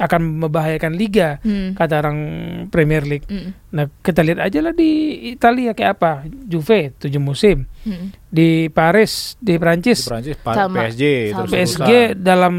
akan 0.00 0.40
membahayakan 0.40 0.92
liga 0.92 1.36
Hmm. 1.38 1.76
kata 1.76 2.00
orang 2.00 2.18
Premier 2.66 3.04
League. 3.04 3.24
Hmm. 3.24 3.52
Nah 3.70 3.84
kita 3.96 4.20
lihat 4.20 4.40
aja 4.40 4.58
lah 4.58 4.72
di 4.72 4.90
Italia 5.30 5.70
kayak 5.70 5.92
apa 5.94 6.12
Juve 6.26 6.96
tujuh 6.96 7.18
musim 7.18 7.68
Hmm. 7.80 8.08
di 8.26 8.66
Paris 8.66 9.36
di 9.36 9.50
Di 9.50 9.56
Prancis 9.56 10.04
Prancis 10.04 10.36
Pa- 10.36 10.56
Sama. 10.58 10.80
PSG 10.82 11.02
Sama. 11.28 11.36
terus 11.38 11.52
PSG 11.52 11.90
dalam 12.14 12.54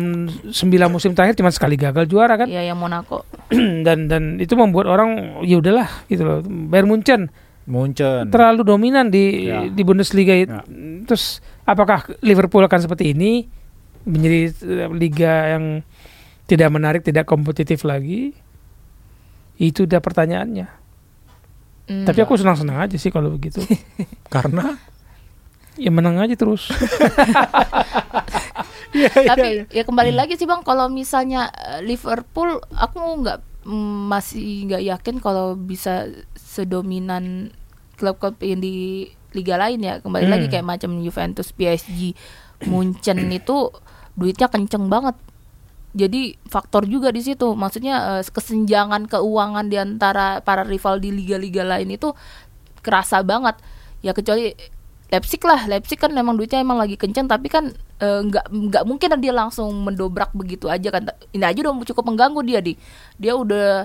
9 0.45 0.53
musim 0.87 1.11
terakhir 1.11 1.33
cuma 1.33 1.49
sekali 1.49 1.73
gagal 1.75 2.05
juara 2.05 2.35
kan 2.35 2.45
Iya 2.45 2.61
yang 2.63 2.77
Monaco 2.77 3.25
dan 3.85 4.05
dan 4.05 4.37
itu 4.37 4.53
membuat 4.53 4.85
orang 4.87 5.09
ya 5.41 5.57
udahlah 5.57 5.89
gitu 6.05 6.21
loh 6.21 6.39
Bayern 6.43 6.85
Munchen 6.87 7.33
Munchen. 7.63 8.29
terlalu 8.29 8.61
dominan 8.63 9.07
di 9.07 9.45
Ya. 9.45 9.65
di 9.65 9.81
Bundesliga 9.81 10.33
Ya. 10.33 10.61
terus 11.03 11.37
apakah 11.63 12.05
Liverpool 12.19 12.61
akan 12.61 12.79
seperti 12.79 13.13
ini 13.13 13.45
menjadi 14.03 14.39
eh, 14.63 14.89
liga 14.91 15.33
yang 15.51 15.65
tidak 16.51 16.67
menarik 16.67 16.99
tidak 16.99 17.23
kompetitif 17.23 17.87
lagi 17.87 18.35
itu 19.55 19.87
udah 19.87 20.03
pertanyaannya. 20.03 20.67
Hmm. 21.81 22.07
tapi 22.07 22.23
aku 22.23 22.39
senang-senang 22.39 22.77
aja 22.77 22.95
sih 22.95 23.11
kalau 23.11 23.31
begitu. 23.31 23.63
Karena? 24.33 24.75
Ya 25.75 25.91
menang 25.91 26.19
aja 26.19 26.35
terus. 26.35 26.67
Tapi 29.31 29.71
ya 29.71 29.83
kembali 29.87 30.11
lagi 30.11 30.35
sih 30.35 30.43
bang 30.43 30.61
kalau 30.63 30.91
misalnya 30.91 31.47
eh, 31.51 31.79
Liverpool 31.83 32.59
aku 32.75 32.99
nggak 33.23 33.39
mm, 33.63 33.99
masih 34.11 34.67
nggak 34.67 34.83
yakin 34.83 35.15
kalau 35.23 35.55
bisa 35.55 36.11
sedominan 36.35 37.55
klub-klub 37.95 38.35
yang 38.43 38.59
di 38.59 39.07
liga 39.31 39.55
lain 39.55 39.79
ya. 39.79 40.03
Kembali 40.03 40.27
Hmm. 40.27 40.33
lagi 40.35 40.47
kayak 40.51 40.67
macam 40.67 40.91
Juventus 40.99 41.55
PSG 41.55 42.15
Munchen 42.67 43.19
itu 43.39 43.71
duitnya 44.15 44.51
kenceng 44.51 44.91
banget 44.91 45.15
jadi 45.91 46.39
faktor 46.47 46.87
juga 46.87 47.11
di 47.11 47.19
situ. 47.19 47.51
Maksudnya 47.53 48.19
eh, 48.19 48.23
kesenjangan 48.23 49.11
keuangan 49.11 49.67
di 49.67 49.75
antara 49.75 50.39
para 50.39 50.63
rival 50.63 51.03
di 51.03 51.11
liga-liga 51.11 51.67
lain 51.67 51.91
itu 51.91 52.15
kerasa 52.79 53.19
banget. 53.21 53.59
Ya 53.99 54.15
kecuali 54.15 54.55
Leipzig 55.11 55.43
lah. 55.43 55.67
Leipzig 55.67 55.99
kan 55.99 56.15
memang 56.15 56.39
duitnya 56.39 56.63
emang 56.63 56.79
lagi 56.79 56.95
kenceng 56.95 57.27
tapi 57.27 57.51
kan 57.51 57.75
eh, 57.99 58.21
nggak 58.23 58.45
nggak 58.47 58.83
mungkin 58.87 59.09
dia 59.19 59.33
langsung 59.35 59.75
mendobrak 59.83 60.31
begitu 60.31 60.71
aja 60.71 60.87
kan. 60.95 61.11
Ini 61.35 61.43
aja 61.43 61.59
udah 61.67 61.73
cukup 61.83 62.07
mengganggu 62.07 62.41
dia 62.47 62.59
di. 62.63 62.79
Dia 63.19 63.35
udah 63.35 63.83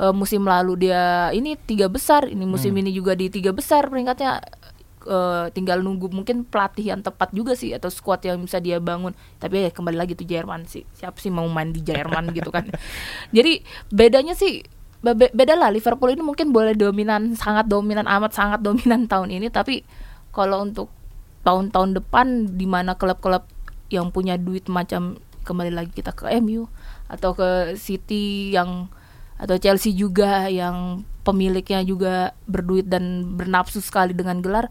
eh, 0.00 0.14
musim 0.16 0.48
lalu 0.48 0.88
dia 0.88 1.28
ini 1.36 1.60
tiga 1.60 1.92
besar 1.92 2.24
ini 2.32 2.48
musim 2.48 2.72
ini 2.72 2.88
juga 2.96 3.12
di 3.12 3.28
tiga 3.28 3.52
besar 3.52 3.92
peringkatnya 3.92 4.40
eh, 5.06 5.46
tinggal 5.54 5.80
nunggu 5.80 6.10
mungkin 6.10 6.46
pelatih 6.46 6.94
yang 6.94 7.00
tepat 7.00 7.30
juga 7.34 7.56
sih 7.58 7.74
atau 7.74 7.88
squad 7.88 8.22
yang 8.26 8.42
bisa 8.42 8.58
dia 8.58 8.78
bangun. 8.78 9.14
Tapi 9.38 9.68
ya 9.68 9.70
kembali 9.70 9.96
lagi 9.96 10.12
tuh 10.18 10.26
Jerman 10.26 10.66
sih. 10.68 10.86
Siapa 10.94 11.18
sih 11.18 11.30
mau 11.30 11.46
main 11.50 11.70
di 11.70 11.82
Jerman 11.82 12.30
gitu 12.34 12.50
kan? 12.50 12.68
Jadi 13.36 13.62
bedanya 13.90 14.34
sih 14.36 14.62
be- 15.02 15.34
beda 15.34 15.54
lah. 15.58 15.70
Liverpool 15.74 16.14
ini 16.14 16.22
mungkin 16.22 16.50
boleh 16.50 16.78
dominan 16.78 17.34
sangat 17.34 17.66
dominan 17.66 18.06
amat 18.06 18.32
sangat 18.34 18.60
dominan 18.62 19.10
tahun 19.10 19.34
ini. 19.34 19.50
Tapi 19.50 19.82
kalau 20.30 20.62
untuk 20.64 20.88
tahun-tahun 21.42 21.98
depan 21.98 22.26
di 22.54 22.66
mana 22.70 22.94
klub-klub 22.94 23.42
yang 23.90 24.08
punya 24.14 24.38
duit 24.38 24.70
macam 24.70 25.18
kembali 25.42 25.74
lagi 25.74 25.90
kita 25.92 26.14
ke 26.14 26.30
MU 26.38 26.70
atau 27.10 27.34
ke 27.34 27.74
City 27.76 28.54
yang 28.54 28.88
atau 29.36 29.58
Chelsea 29.58 29.90
juga 29.90 30.46
yang 30.46 31.02
pemiliknya 31.26 31.82
juga 31.82 32.34
berduit 32.46 32.86
dan 32.86 33.34
bernafsu 33.34 33.82
sekali 33.82 34.14
dengan 34.14 34.38
gelar 34.38 34.70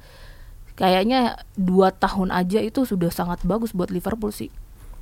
kayaknya 0.73 1.21
dua 1.53 1.91
tahun 1.91 2.29
aja 2.29 2.59
itu 2.59 2.83
sudah 2.83 3.09
sangat 3.09 3.43
bagus 3.43 3.71
buat 3.71 3.89
Liverpool 3.89 4.31
sih 4.31 4.49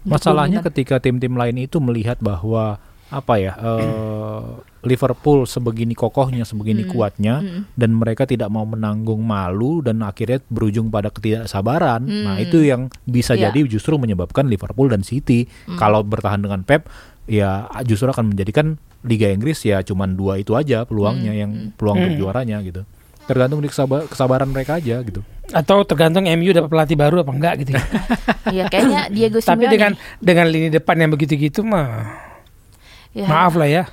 Masalahnya 0.02 0.64
ketika 0.64 0.96
tim-tim 0.98 1.36
lain 1.36 1.60
itu 1.60 1.78
melihat 1.78 2.16
bahwa 2.20 2.80
apa 3.10 3.36
ya 3.36 3.52
eh, 3.54 4.44
Liverpool 4.80 5.44
sebegini 5.44 5.92
kokohnya, 5.92 6.48
sebegini 6.48 6.88
Mm, 6.88 6.90
kuatnya, 6.90 7.36
mm. 7.42 7.76
dan 7.76 7.92
mereka 7.92 8.24
tidak 8.24 8.48
mau 8.48 8.64
menanggung 8.64 9.20
malu 9.20 9.84
dan 9.84 10.00
akhirnya 10.00 10.40
berujung 10.48 10.88
pada 10.88 11.12
ketidaksabaran. 11.12 12.00
Nah 12.00 12.40
Mm. 12.40 12.46
itu 12.48 12.64
yang 12.64 12.88
bisa 13.04 13.36
Iya. 13.36 13.52
jadi 13.52 13.68
justru 13.68 14.00
menyebabkan 14.00 14.48
Liverpool 14.48 14.88
dan 14.88 15.04
City 15.04 15.52
kalau 15.76 16.00
bertahan 16.00 16.40
dengan 16.40 16.64
Pep 16.64 16.88
ya 17.28 17.68
justru 17.84 18.08
akan 18.08 18.32
menjadikan 18.32 18.80
Liga 19.02 19.28
Inggris 19.28 19.60
ya 19.62 19.80
cuman 19.80 20.16
dua 20.16 20.40
itu 20.40 20.56
aja 20.56 20.84
peluangnya 20.84 21.32
Mm, 21.32 21.42
yang 21.44 21.52
peluang 21.76 21.98
untuk 22.00 22.16
Mm. 22.16 22.22
juaranya 22.22 22.58
gitu. 22.62 22.82
Tergantung 23.26 23.60
di 23.60 23.68
kesaba- 23.68 24.08
kesabaran 24.08 24.48
mereka 24.48 24.80
aja 24.80 24.96
gitu. 25.02 25.28
Atau 25.52 25.82
tergantung 25.82 26.26
MU 26.26 26.50
dapat 26.50 26.68
pelatih 26.68 26.96
baru 26.96 27.22
apa 27.22 27.32
enggak 27.32 27.54
gitu 27.60 27.72
ya. 27.72 27.84
Iya 28.50 28.64
kayaknya 28.66 29.02
Diego 29.08 29.38
tapi 29.38 29.46
Simeone 29.62 29.72
dengan 29.72 29.92
dengan 30.20 30.46
lini 30.48 30.70
depan 30.70 30.96
yang 30.96 31.10
begitu-gitu 31.10 31.62
mah 31.62 32.18
ya. 33.12 33.26
maaf 33.26 33.54
lah 33.54 33.66
ya 33.66 33.84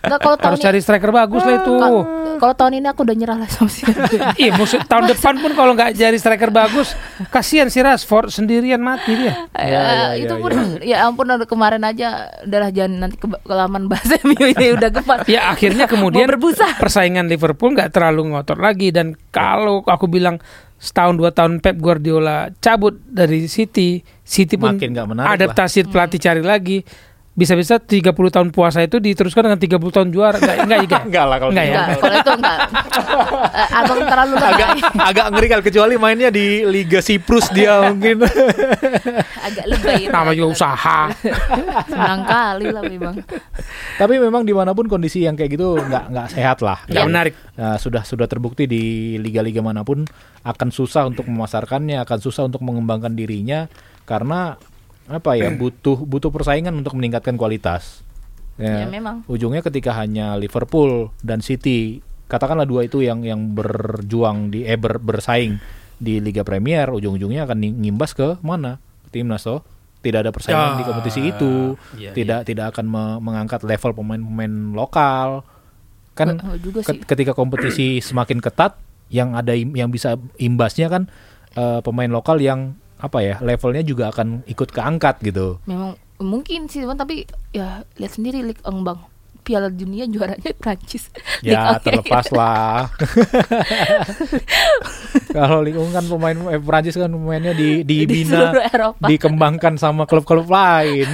Nggak, 0.00 0.18
kalau 0.18 0.36
tahun 0.36 0.46
harus 0.48 0.60
ini- 0.60 0.66
cari 0.68 0.78
striker 0.78 1.10
bagus 1.10 1.42
lah 1.42 1.54
itu 1.56 1.72
Ka- 1.72 1.90
kalau 2.34 2.54
tahun 2.56 2.72
ini 2.76 2.86
aku 2.88 3.00
udah 3.00 3.16
nyerah 3.16 3.36
lah 3.36 3.48
sama 3.48 3.70
Simeone. 3.70 4.10
Iya, 4.36 4.50
musuh 4.54 4.82
tahun 4.82 5.06
depan 5.08 5.34
pun 5.36 5.50
kalau 5.52 5.72
nggak 5.72 5.94
jadi 5.94 6.14
striker 6.14 6.50
bagus, 6.50 6.92
kasihan 7.28 7.66
si 7.66 7.78
Rashford 7.78 8.28
sendirian 8.28 8.78
mati 8.78 9.14
dia. 9.14 9.46
Ya, 9.50 9.62
Ya, 9.64 9.80
ya, 9.80 10.06
itu 10.16 10.30
ya, 10.32 10.42
pun 10.42 10.50
ya 10.80 10.96
ampun 11.04 11.26
udah 11.28 11.42
kemarin 11.44 11.82
aja 11.82 12.26
udahlah 12.42 12.70
jangan 12.70 12.92
nanti 13.00 13.16
ke 13.16 13.30
kelaman 13.40 13.86
bahasa 13.86 14.18
MU 14.26 14.44
ini 14.44 14.66
udah 14.74 14.90
gemas. 14.90 15.22
Ya 15.26 15.46
akhirnya 15.48 15.86
kemudian 15.86 16.26
berbusa. 16.28 16.74
persaingan 16.74 17.26
Liverpool 17.26 17.70
nggak 17.72 17.90
terlalu 17.90 18.30
ngotot 18.32 18.58
lagi 18.58 18.90
dan 18.90 19.14
kalau 19.28 19.82
aku 19.82 20.06
bilang 20.06 20.42
setahun 20.84 21.16
dua 21.16 21.32
tahun 21.32 21.64
Pep 21.64 21.80
Guardiola 21.80 22.52
cabut 22.60 23.00
dari 23.08 23.48
City, 23.48 24.04
City 24.20 24.60
pun 24.60 24.76
Makin 24.76 24.92
nggak 24.92 25.08
menarik 25.08 25.28
lah. 25.32 25.36
adaptasi 25.40 25.88
pelatih 25.88 26.20
cari 26.20 26.44
lagi. 26.44 26.84
Bisa-bisa 27.34 27.76
30 27.76 28.14
tahun 28.14 28.48
puasa 28.48 28.78
itu 28.80 28.96
diteruskan 28.96 29.42
dengan 29.44 29.58
30 29.58 29.74
tahun 29.90 30.08
juara. 30.08 30.38
Enggak, 30.38 30.56
enggak, 30.62 30.78
enggak. 30.80 31.02
Enggak 31.10 31.24
lah 31.26 31.36
kalau 31.36 31.50
Enggak 31.50 31.66
ya? 31.66 31.70
gitu. 31.70 31.82
Enggak, 31.82 31.98
kalau 31.98 32.14
itu 32.14 32.30
enggak. 32.32 32.58
Eh, 33.54 33.68
Abang 33.74 34.00
terlalu 34.00 34.34
agak 34.38 34.68
agak 34.94 35.26
ngeri 35.30 35.46
kali 35.48 35.62
kecuali 35.62 35.94
mainnya 35.96 36.30
di 36.30 36.46
Liga 36.62 36.98
Siprus 36.98 37.50
dia 37.50 37.74
mungkin. 37.90 38.22
Agak 39.42 39.64
lebay. 39.66 40.06
Nama 40.06 40.30
juga 40.32 40.48
usaha. 40.54 40.98
Senang 41.84 42.22
kali 42.22 42.66
lah 42.70 42.82
memang. 42.82 43.14
Tapi 43.94 44.14
memang 44.16 44.42
di 44.42 44.54
mana 44.54 44.70
pun 44.70 44.86
kondisi 44.86 45.22
yang 45.22 45.34
kayak 45.34 45.50
gitu 45.52 45.74
nggak 45.74 46.04
nggak 46.10 46.26
sehat 46.30 46.62
lah. 46.62 46.86
Enggak 46.86 47.02
Iya. 47.02 47.10
menarik. 47.10 47.34
Nah, 47.54 47.76
sudah 47.76 48.02
sudah 48.02 48.26
terbukti 48.26 48.64
di 48.64 48.82
liga-liga 49.18 49.58
mana 49.58 49.82
pun 49.82 50.06
akan 50.42 50.68
susah 50.70 51.06
untuk 51.06 51.26
memasarkannya, 51.26 51.98
akan 51.98 52.18
susah 52.20 52.46
untuk 52.46 52.62
mengembangkan 52.62 53.12
dirinya 53.12 53.66
karena 54.04 54.54
apa 55.06 55.36
ya 55.36 55.52
butuh 55.52 56.00
butuh 56.00 56.28
persaingan 56.28 56.72
untuk 56.72 56.94
meningkatkan 56.94 57.34
kualitas. 57.34 58.00
Ya, 58.54 58.86
memang. 58.86 59.26
Ujungnya 59.26 59.60
ketika 59.60 59.90
hanya 59.92 60.34
Liverpool 60.34 61.10
dan 61.20 61.42
City, 61.42 61.98
katakanlah 62.24 62.62
dua 62.62 62.86
itu 62.86 63.02
yang 63.02 63.20
yang 63.20 63.50
berjuang 63.50 64.48
di 64.48 64.62
eh 64.62 64.78
ber- 64.78 65.02
bersaing 65.02 65.58
di 65.96 66.22
Liga 66.22 66.40
Premier, 66.40 66.86
ujung-ujungnya 66.88 67.44
akan 67.44 67.58
ng- 67.58 67.78
ngimbas 67.80 68.14
ke 68.14 68.38
mana? 68.40 68.78
Timnas 69.10 69.42
toh. 69.42 69.66
Tidak 69.98 70.20
ada 70.20 70.30
persaingan 70.30 70.76
Ya, 70.76 70.78
di 70.78 70.84
kompetisi 70.84 71.20
itu, 71.24 71.52
iya, 71.96 72.12
tidak 72.12 72.44
tidak 72.44 72.70
akan 72.70 72.84
me- 72.84 73.20
mengangkat 73.20 73.64
level 73.64 73.90
pemain-pemain 73.92 74.54
lokal. 74.70 75.42
Kan 76.12 76.38
Oh, 76.38 76.54
juga 76.54 76.84
sih. 76.84 77.00
ketika 77.00 77.32
kompetisi 77.32 77.98
semakin 77.98 78.38
ketat 78.38 78.78
yang 79.08 79.34
ada 79.34 79.50
im- 79.50 79.74
yang 79.74 79.88
bisa 79.88 80.14
imbasnya 80.36 80.86
kan 80.86 81.02
eh, 81.52 81.80
pemain 81.80 82.06
lokal 82.06 82.38
yang 82.38 82.78
apa 82.98 83.18
ya 83.20 83.36
levelnya 83.42 83.82
juga 83.82 84.10
akan 84.14 84.46
ikut 84.46 84.70
keangkat 84.70 85.20
gitu 85.22 85.58
Memang 85.66 85.98
mungkin 86.22 86.70
sih, 86.70 86.86
Bang, 86.86 86.96
tapi 86.96 87.26
ya 87.50 87.82
lihat 87.98 88.12
sendiri 88.14 88.40
Ligue 88.40 88.62
1, 88.62 88.86
Bang. 88.86 89.00
Piala 89.44 89.68
Dunia 89.68 90.08
juaranya 90.08 90.56
Prancis. 90.56 91.12
Ya 91.44 91.76
1 91.76 91.84
terlepas 91.84 92.32
lah 92.38 92.88
kalau 95.36 95.60
Ligue 95.60 95.84
1 95.84 95.92
kan 95.92 96.04
pemain 96.08 96.36
eh, 96.48 96.60
Prancis 96.64 96.96
kan 96.96 97.12
pemainnya 97.12 97.52
di 97.52 97.84
di 97.84 98.08
dibina 98.08 98.56
Eropa. 98.72 99.04
dikembangkan 99.04 99.76
sama 99.76 100.08
klub-klub 100.08 100.48
lain 100.48 101.12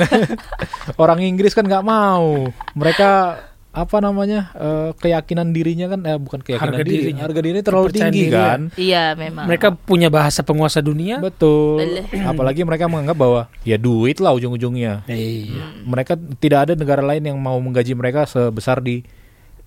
orang 1.02 1.26
Inggris 1.26 1.58
kan 1.58 1.66
nggak 1.66 1.82
mau 1.82 2.46
mereka 2.78 3.34
apa 3.70 4.02
namanya 4.02 4.50
eh, 4.52 4.90
keyakinan 4.98 5.54
dirinya 5.54 5.86
kan 5.86 6.02
eh, 6.02 6.18
bukan 6.18 6.42
keyakinan 6.42 6.74
Harga 6.74 6.82
diri 6.82 6.96
dirinya. 7.06 7.22
harga 7.22 7.38
dirinya 7.38 7.62
terlalu 7.62 7.86
Kepercayaan 7.86 8.10
tinggi 8.10 8.18
diri 8.20 8.34
ya. 8.34 8.42
kan 8.42 8.60
Iya, 8.74 9.04
memang. 9.14 9.44
Mereka 9.46 9.68
punya 9.78 10.08
bahasa 10.10 10.42
penguasa 10.42 10.82
dunia. 10.82 11.22
Betul. 11.22 11.78
Apalagi 12.30 12.66
mereka 12.66 12.90
menganggap 12.90 13.14
bahwa 13.14 13.40
ya 13.62 13.78
duit 13.78 14.18
lah 14.18 14.34
ujung-ujungnya. 14.34 15.06
Iya. 15.06 15.86
Mereka 15.86 16.18
tidak 16.36 16.58
ada 16.66 16.72
negara 16.74 16.98
lain 17.00 17.22
yang 17.22 17.38
mau 17.38 17.54
menggaji 17.56 17.94
mereka 17.94 18.26
sebesar 18.26 18.82
di 18.82 19.06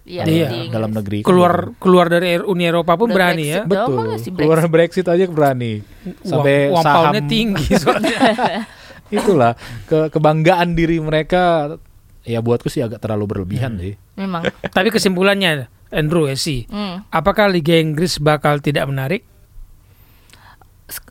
Iya, 0.04 0.28
Iya. 0.28 0.48
di 0.52 0.60
dalam 0.68 0.92
negeri. 0.92 1.24
Keluar 1.24 1.72
keluar 1.80 2.12
dari 2.12 2.36
Uni 2.36 2.68
Eropa 2.68 3.00
pun 3.00 3.08
Udah 3.08 3.16
berani 3.16 3.56
ya. 3.56 3.64
Brexit. 3.64 3.72
Betul. 3.88 4.04
Masih 4.12 4.32
Keluar 4.36 4.60
Brexit 4.68 5.06
aja 5.08 5.24
berani. 5.32 5.74
Sampai 6.22 6.68
uang, 6.68 6.76
uang 6.76 6.84
saham 6.84 7.14
tinggi 7.24 7.72
soalnya. 7.80 8.20
itulah 9.16 9.56
ke 9.86 10.12
kebanggaan 10.12 10.76
diri 10.76 11.00
mereka 11.00 11.76
ya 12.24 12.40
buatku 12.40 12.68
sih 12.68 12.80
agak 12.80 13.00
terlalu 13.00 13.28
berlebihan 13.30 13.76
sih. 13.76 13.96
Memang. 14.16 14.44
Tapi 14.76 14.90
kesimpulannya 14.90 15.66
Andrew 15.90 16.26
Esi, 16.26 16.66
Hmm. 16.66 17.06
apakah 17.10 17.48
Liga 17.48 17.76
Inggris 17.76 18.18
bakal 18.18 18.58
tidak 18.58 18.86
menarik? 18.86 19.22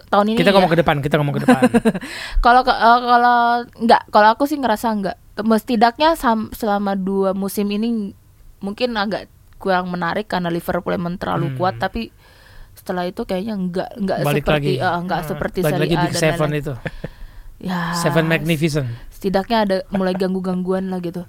Tahun 0.09 0.27
ini 0.27 0.37
Kita 0.37 0.49
ya. 0.49 0.55
ngomong 0.55 0.69
ke 0.69 0.79
depan, 0.79 0.97
kita 0.99 1.15
ngomong 1.17 1.35
ke 1.35 1.43
depan. 1.43 1.63
Kalau 2.45 2.61
eh, 2.61 2.75
kalau 3.03 3.39
enggak, 3.75 4.03
kalau 4.09 4.29
aku 4.31 4.45
sih 4.45 4.57
ngerasa 4.57 4.93
enggak. 4.93 5.17
Setidaknya 5.35 6.13
selama 6.53 6.93
dua 6.95 7.33
musim 7.33 7.65
ini 7.67 8.13
mungkin 8.59 8.93
agak 8.95 9.27
kurang 9.57 9.89
menarik 9.89 10.27
karena 10.27 10.49
Liverpool 10.49 10.93
emang 10.93 11.17
terlalu 11.17 11.49
Hmm. 11.49 11.57
kuat 11.57 11.75
tapi 11.77 12.13
setelah 12.75 13.05
itu 13.05 13.23
kayaknya 13.23 13.55
enggak 13.55 13.89
enggak 13.95 14.17
Balik 14.21 14.45
seperti 14.45 14.53
lagi. 14.53 14.75
eh, 14.77 14.97
enggak 14.99 15.19
Hmm, 15.19 15.29
seperti 15.29 15.59
Balik 15.59 15.73
Serie 15.73 15.83
lagi 15.83 15.95
A 15.95 16.01
dan 16.03 16.13
Seven 16.15 16.39
lain-lain. 16.43 16.61
itu. 16.61 16.75
Ya. 17.63 17.95
Seven 17.95 18.27
Magnificent. 18.27 18.91
Setidaknya 19.23 19.59
ada 19.63 19.77
mulai 19.95 20.19
ganggu-gangguan 20.19 20.91
lah 20.91 20.99
gitu. 20.99 21.23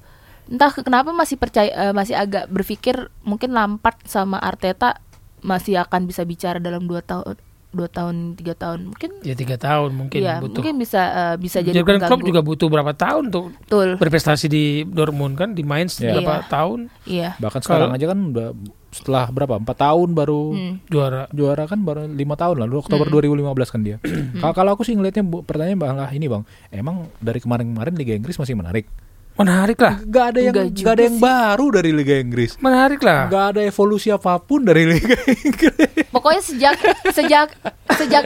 Entah 0.50 0.74
kenapa 0.74 1.14
masih 1.14 1.38
percaya 1.38 1.70
eh, 1.70 1.94
masih 1.94 2.18
agak 2.18 2.50
berpikir 2.50 2.98
mungkin 3.22 3.54
Lampard 3.54 4.02
sama 4.04 4.42
Arteta 4.42 4.98
masih 5.46 5.78
akan 5.78 6.10
bisa 6.10 6.26
bicara 6.26 6.58
dalam 6.58 6.90
dua 6.90 7.06
tahun 7.06 7.38
dua 7.70 7.86
tahun 7.86 8.34
tiga 8.34 8.54
tahun 8.54 8.90
mungkin 8.90 9.22
Ya 9.22 9.34
tiga 9.34 9.58
tahun 9.58 9.94
mungkin 9.94 10.22
Iya, 10.22 10.42
butuh. 10.42 10.62
mungkin 10.62 10.74
bisa 10.78 11.02
eh, 11.06 11.36
bisa 11.38 11.62
jadi 11.62 11.78
Jurgen 11.78 12.02
Klopp 12.02 12.22
juga 12.22 12.42
butuh 12.42 12.66
berapa 12.66 12.94
tahun 12.94 13.30
untuk 13.30 13.54
Betul. 13.62 13.90
berprestasi 14.02 14.46
di 14.50 14.64
Dortmund 14.84 15.38
kan 15.38 15.54
di 15.54 15.62
Mainz 15.62 16.02
Iya. 16.02 16.18
berapa 16.18 16.34
Iya. 16.36 16.50
tahun 16.50 16.80
Iya. 17.06 17.30
Bahkan 17.38 17.62
sekarang 17.62 17.90
aja 17.94 18.06
kan 18.10 18.20
udah 18.34 18.48
setelah 18.94 19.28
berapa 19.28 19.58
empat 19.58 19.76
tahun 19.76 20.14
baru 20.14 20.42
Hmm. 20.54 20.76
juara. 20.88 21.26
juara 21.30 21.66
kan 21.66 21.82
baru 21.82 22.06
lima 22.06 22.34
tahun 22.34 22.62
lalu 22.62 22.80
Oktober 22.80 23.10
2015 23.10 23.68
kan 23.68 23.82
dia. 23.82 23.98
Kalau 24.38 24.54
kalau 24.54 24.72
aku 24.74 24.86
sih 24.86 24.94
ngelihatnya 24.94 25.26
pertanyaan 25.42 25.76
bang 25.76 25.98
lah 25.98 26.10
ini 26.10 26.26
bang, 26.26 26.44
emang 26.70 27.10
dari 27.18 27.38
kemarin-kemarin 27.38 27.94
Liga 27.94 28.14
Inggris 28.14 28.38
masih 28.38 28.54
menarik? 28.54 28.86
Menarik 29.34 29.78
lah. 29.78 29.98
Gak 30.04 30.26
ada 30.28 30.40
yang 30.40 30.54
Enggak 30.54 30.68
gak 30.68 30.78
juga 30.78 30.90
ada 30.92 31.02
yang 31.02 31.16
sih. 31.16 31.24
baru 31.24 31.66
dari 31.72 31.92
Liga 31.92 32.16
Inggris. 32.16 32.52
Menarik 32.58 33.02
lah. 33.02 33.22
Gak 33.28 33.46
ada 33.52 33.62
evolusi 33.62 34.08
apa 34.08 34.38
pun 34.38 34.62
dari 34.62 34.84
Liga 34.88 35.18
Inggris. 35.26 36.06
Pokoknya 36.08 36.42
sejak 36.42 36.76
sejak 37.10 37.48
sejak 37.94 38.24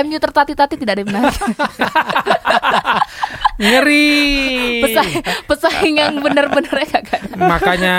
MU 0.00 0.16
tertati-tati 0.16 0.74
tidak 0.74 0.92
ada 0.92 1.00
yang 1.00 1.10
menarik. 1.10 1.38
Ngeri. 3.58 4.14
Pesaing, 4.80 5.18
pesaing 5.44 5.94
yang 5.98 6.14
benar-benar 6.18 6.78
kagak 6.86 7.18
ada. 7.20 7.34
Makanya 7.34 7.94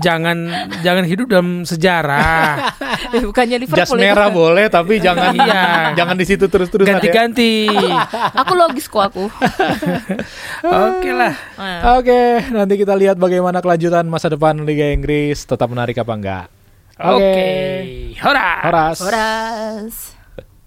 jangan 0.00 0.50
jangan 0.82 1.04
hidup 1.04 1.30
dalam 1.30 1.62
sejarah. 1.62 2.74
Eh, 3.14 3.22
Bukannya 3.22 3.62
Liverpool 3.62 3.78
Jas 3.78 3.90
itu. 3.90 4.00
merah 4.00 4.28
boleh 4.28 4.66
tapi 4.66 4.98
jangan 4.98 5.30
Iya. 5.36 5.94
jangan 5.94 6.16
di 6.16 6.26
situ 6.26 6.44
terus-terusan 6.44 6.90
ya. 6.90 6.98
Ganti-ganti. 6.98 7.70
Aku 8.34 8.52
logis 8.54 8.86
kok 8.86 9.06
aku. 9.06 9.30
Oke 10.64 11.10
lah. 11.10 11.34
Oke, 11.84 12.40
nanti 12.48 12.80
kita 12.80 12.96
lihat 12.96 13.20
bagaimana 13.20 13.60
kelanjutan 13.60 14.08
masa 14.08 14.32
depan 14.32 14.56
Liga 14.64 14.88
Inggris 14.88 15.44
tetap 15.44 15.68
menarik 15.68 16.00
apa 16.00 16.12
enggak. 16.16 16.46
Oke. 16.96 17.44
Hora. 18.24 18.64
Horas. 18.64 18.98
Horas. 19.04 20.13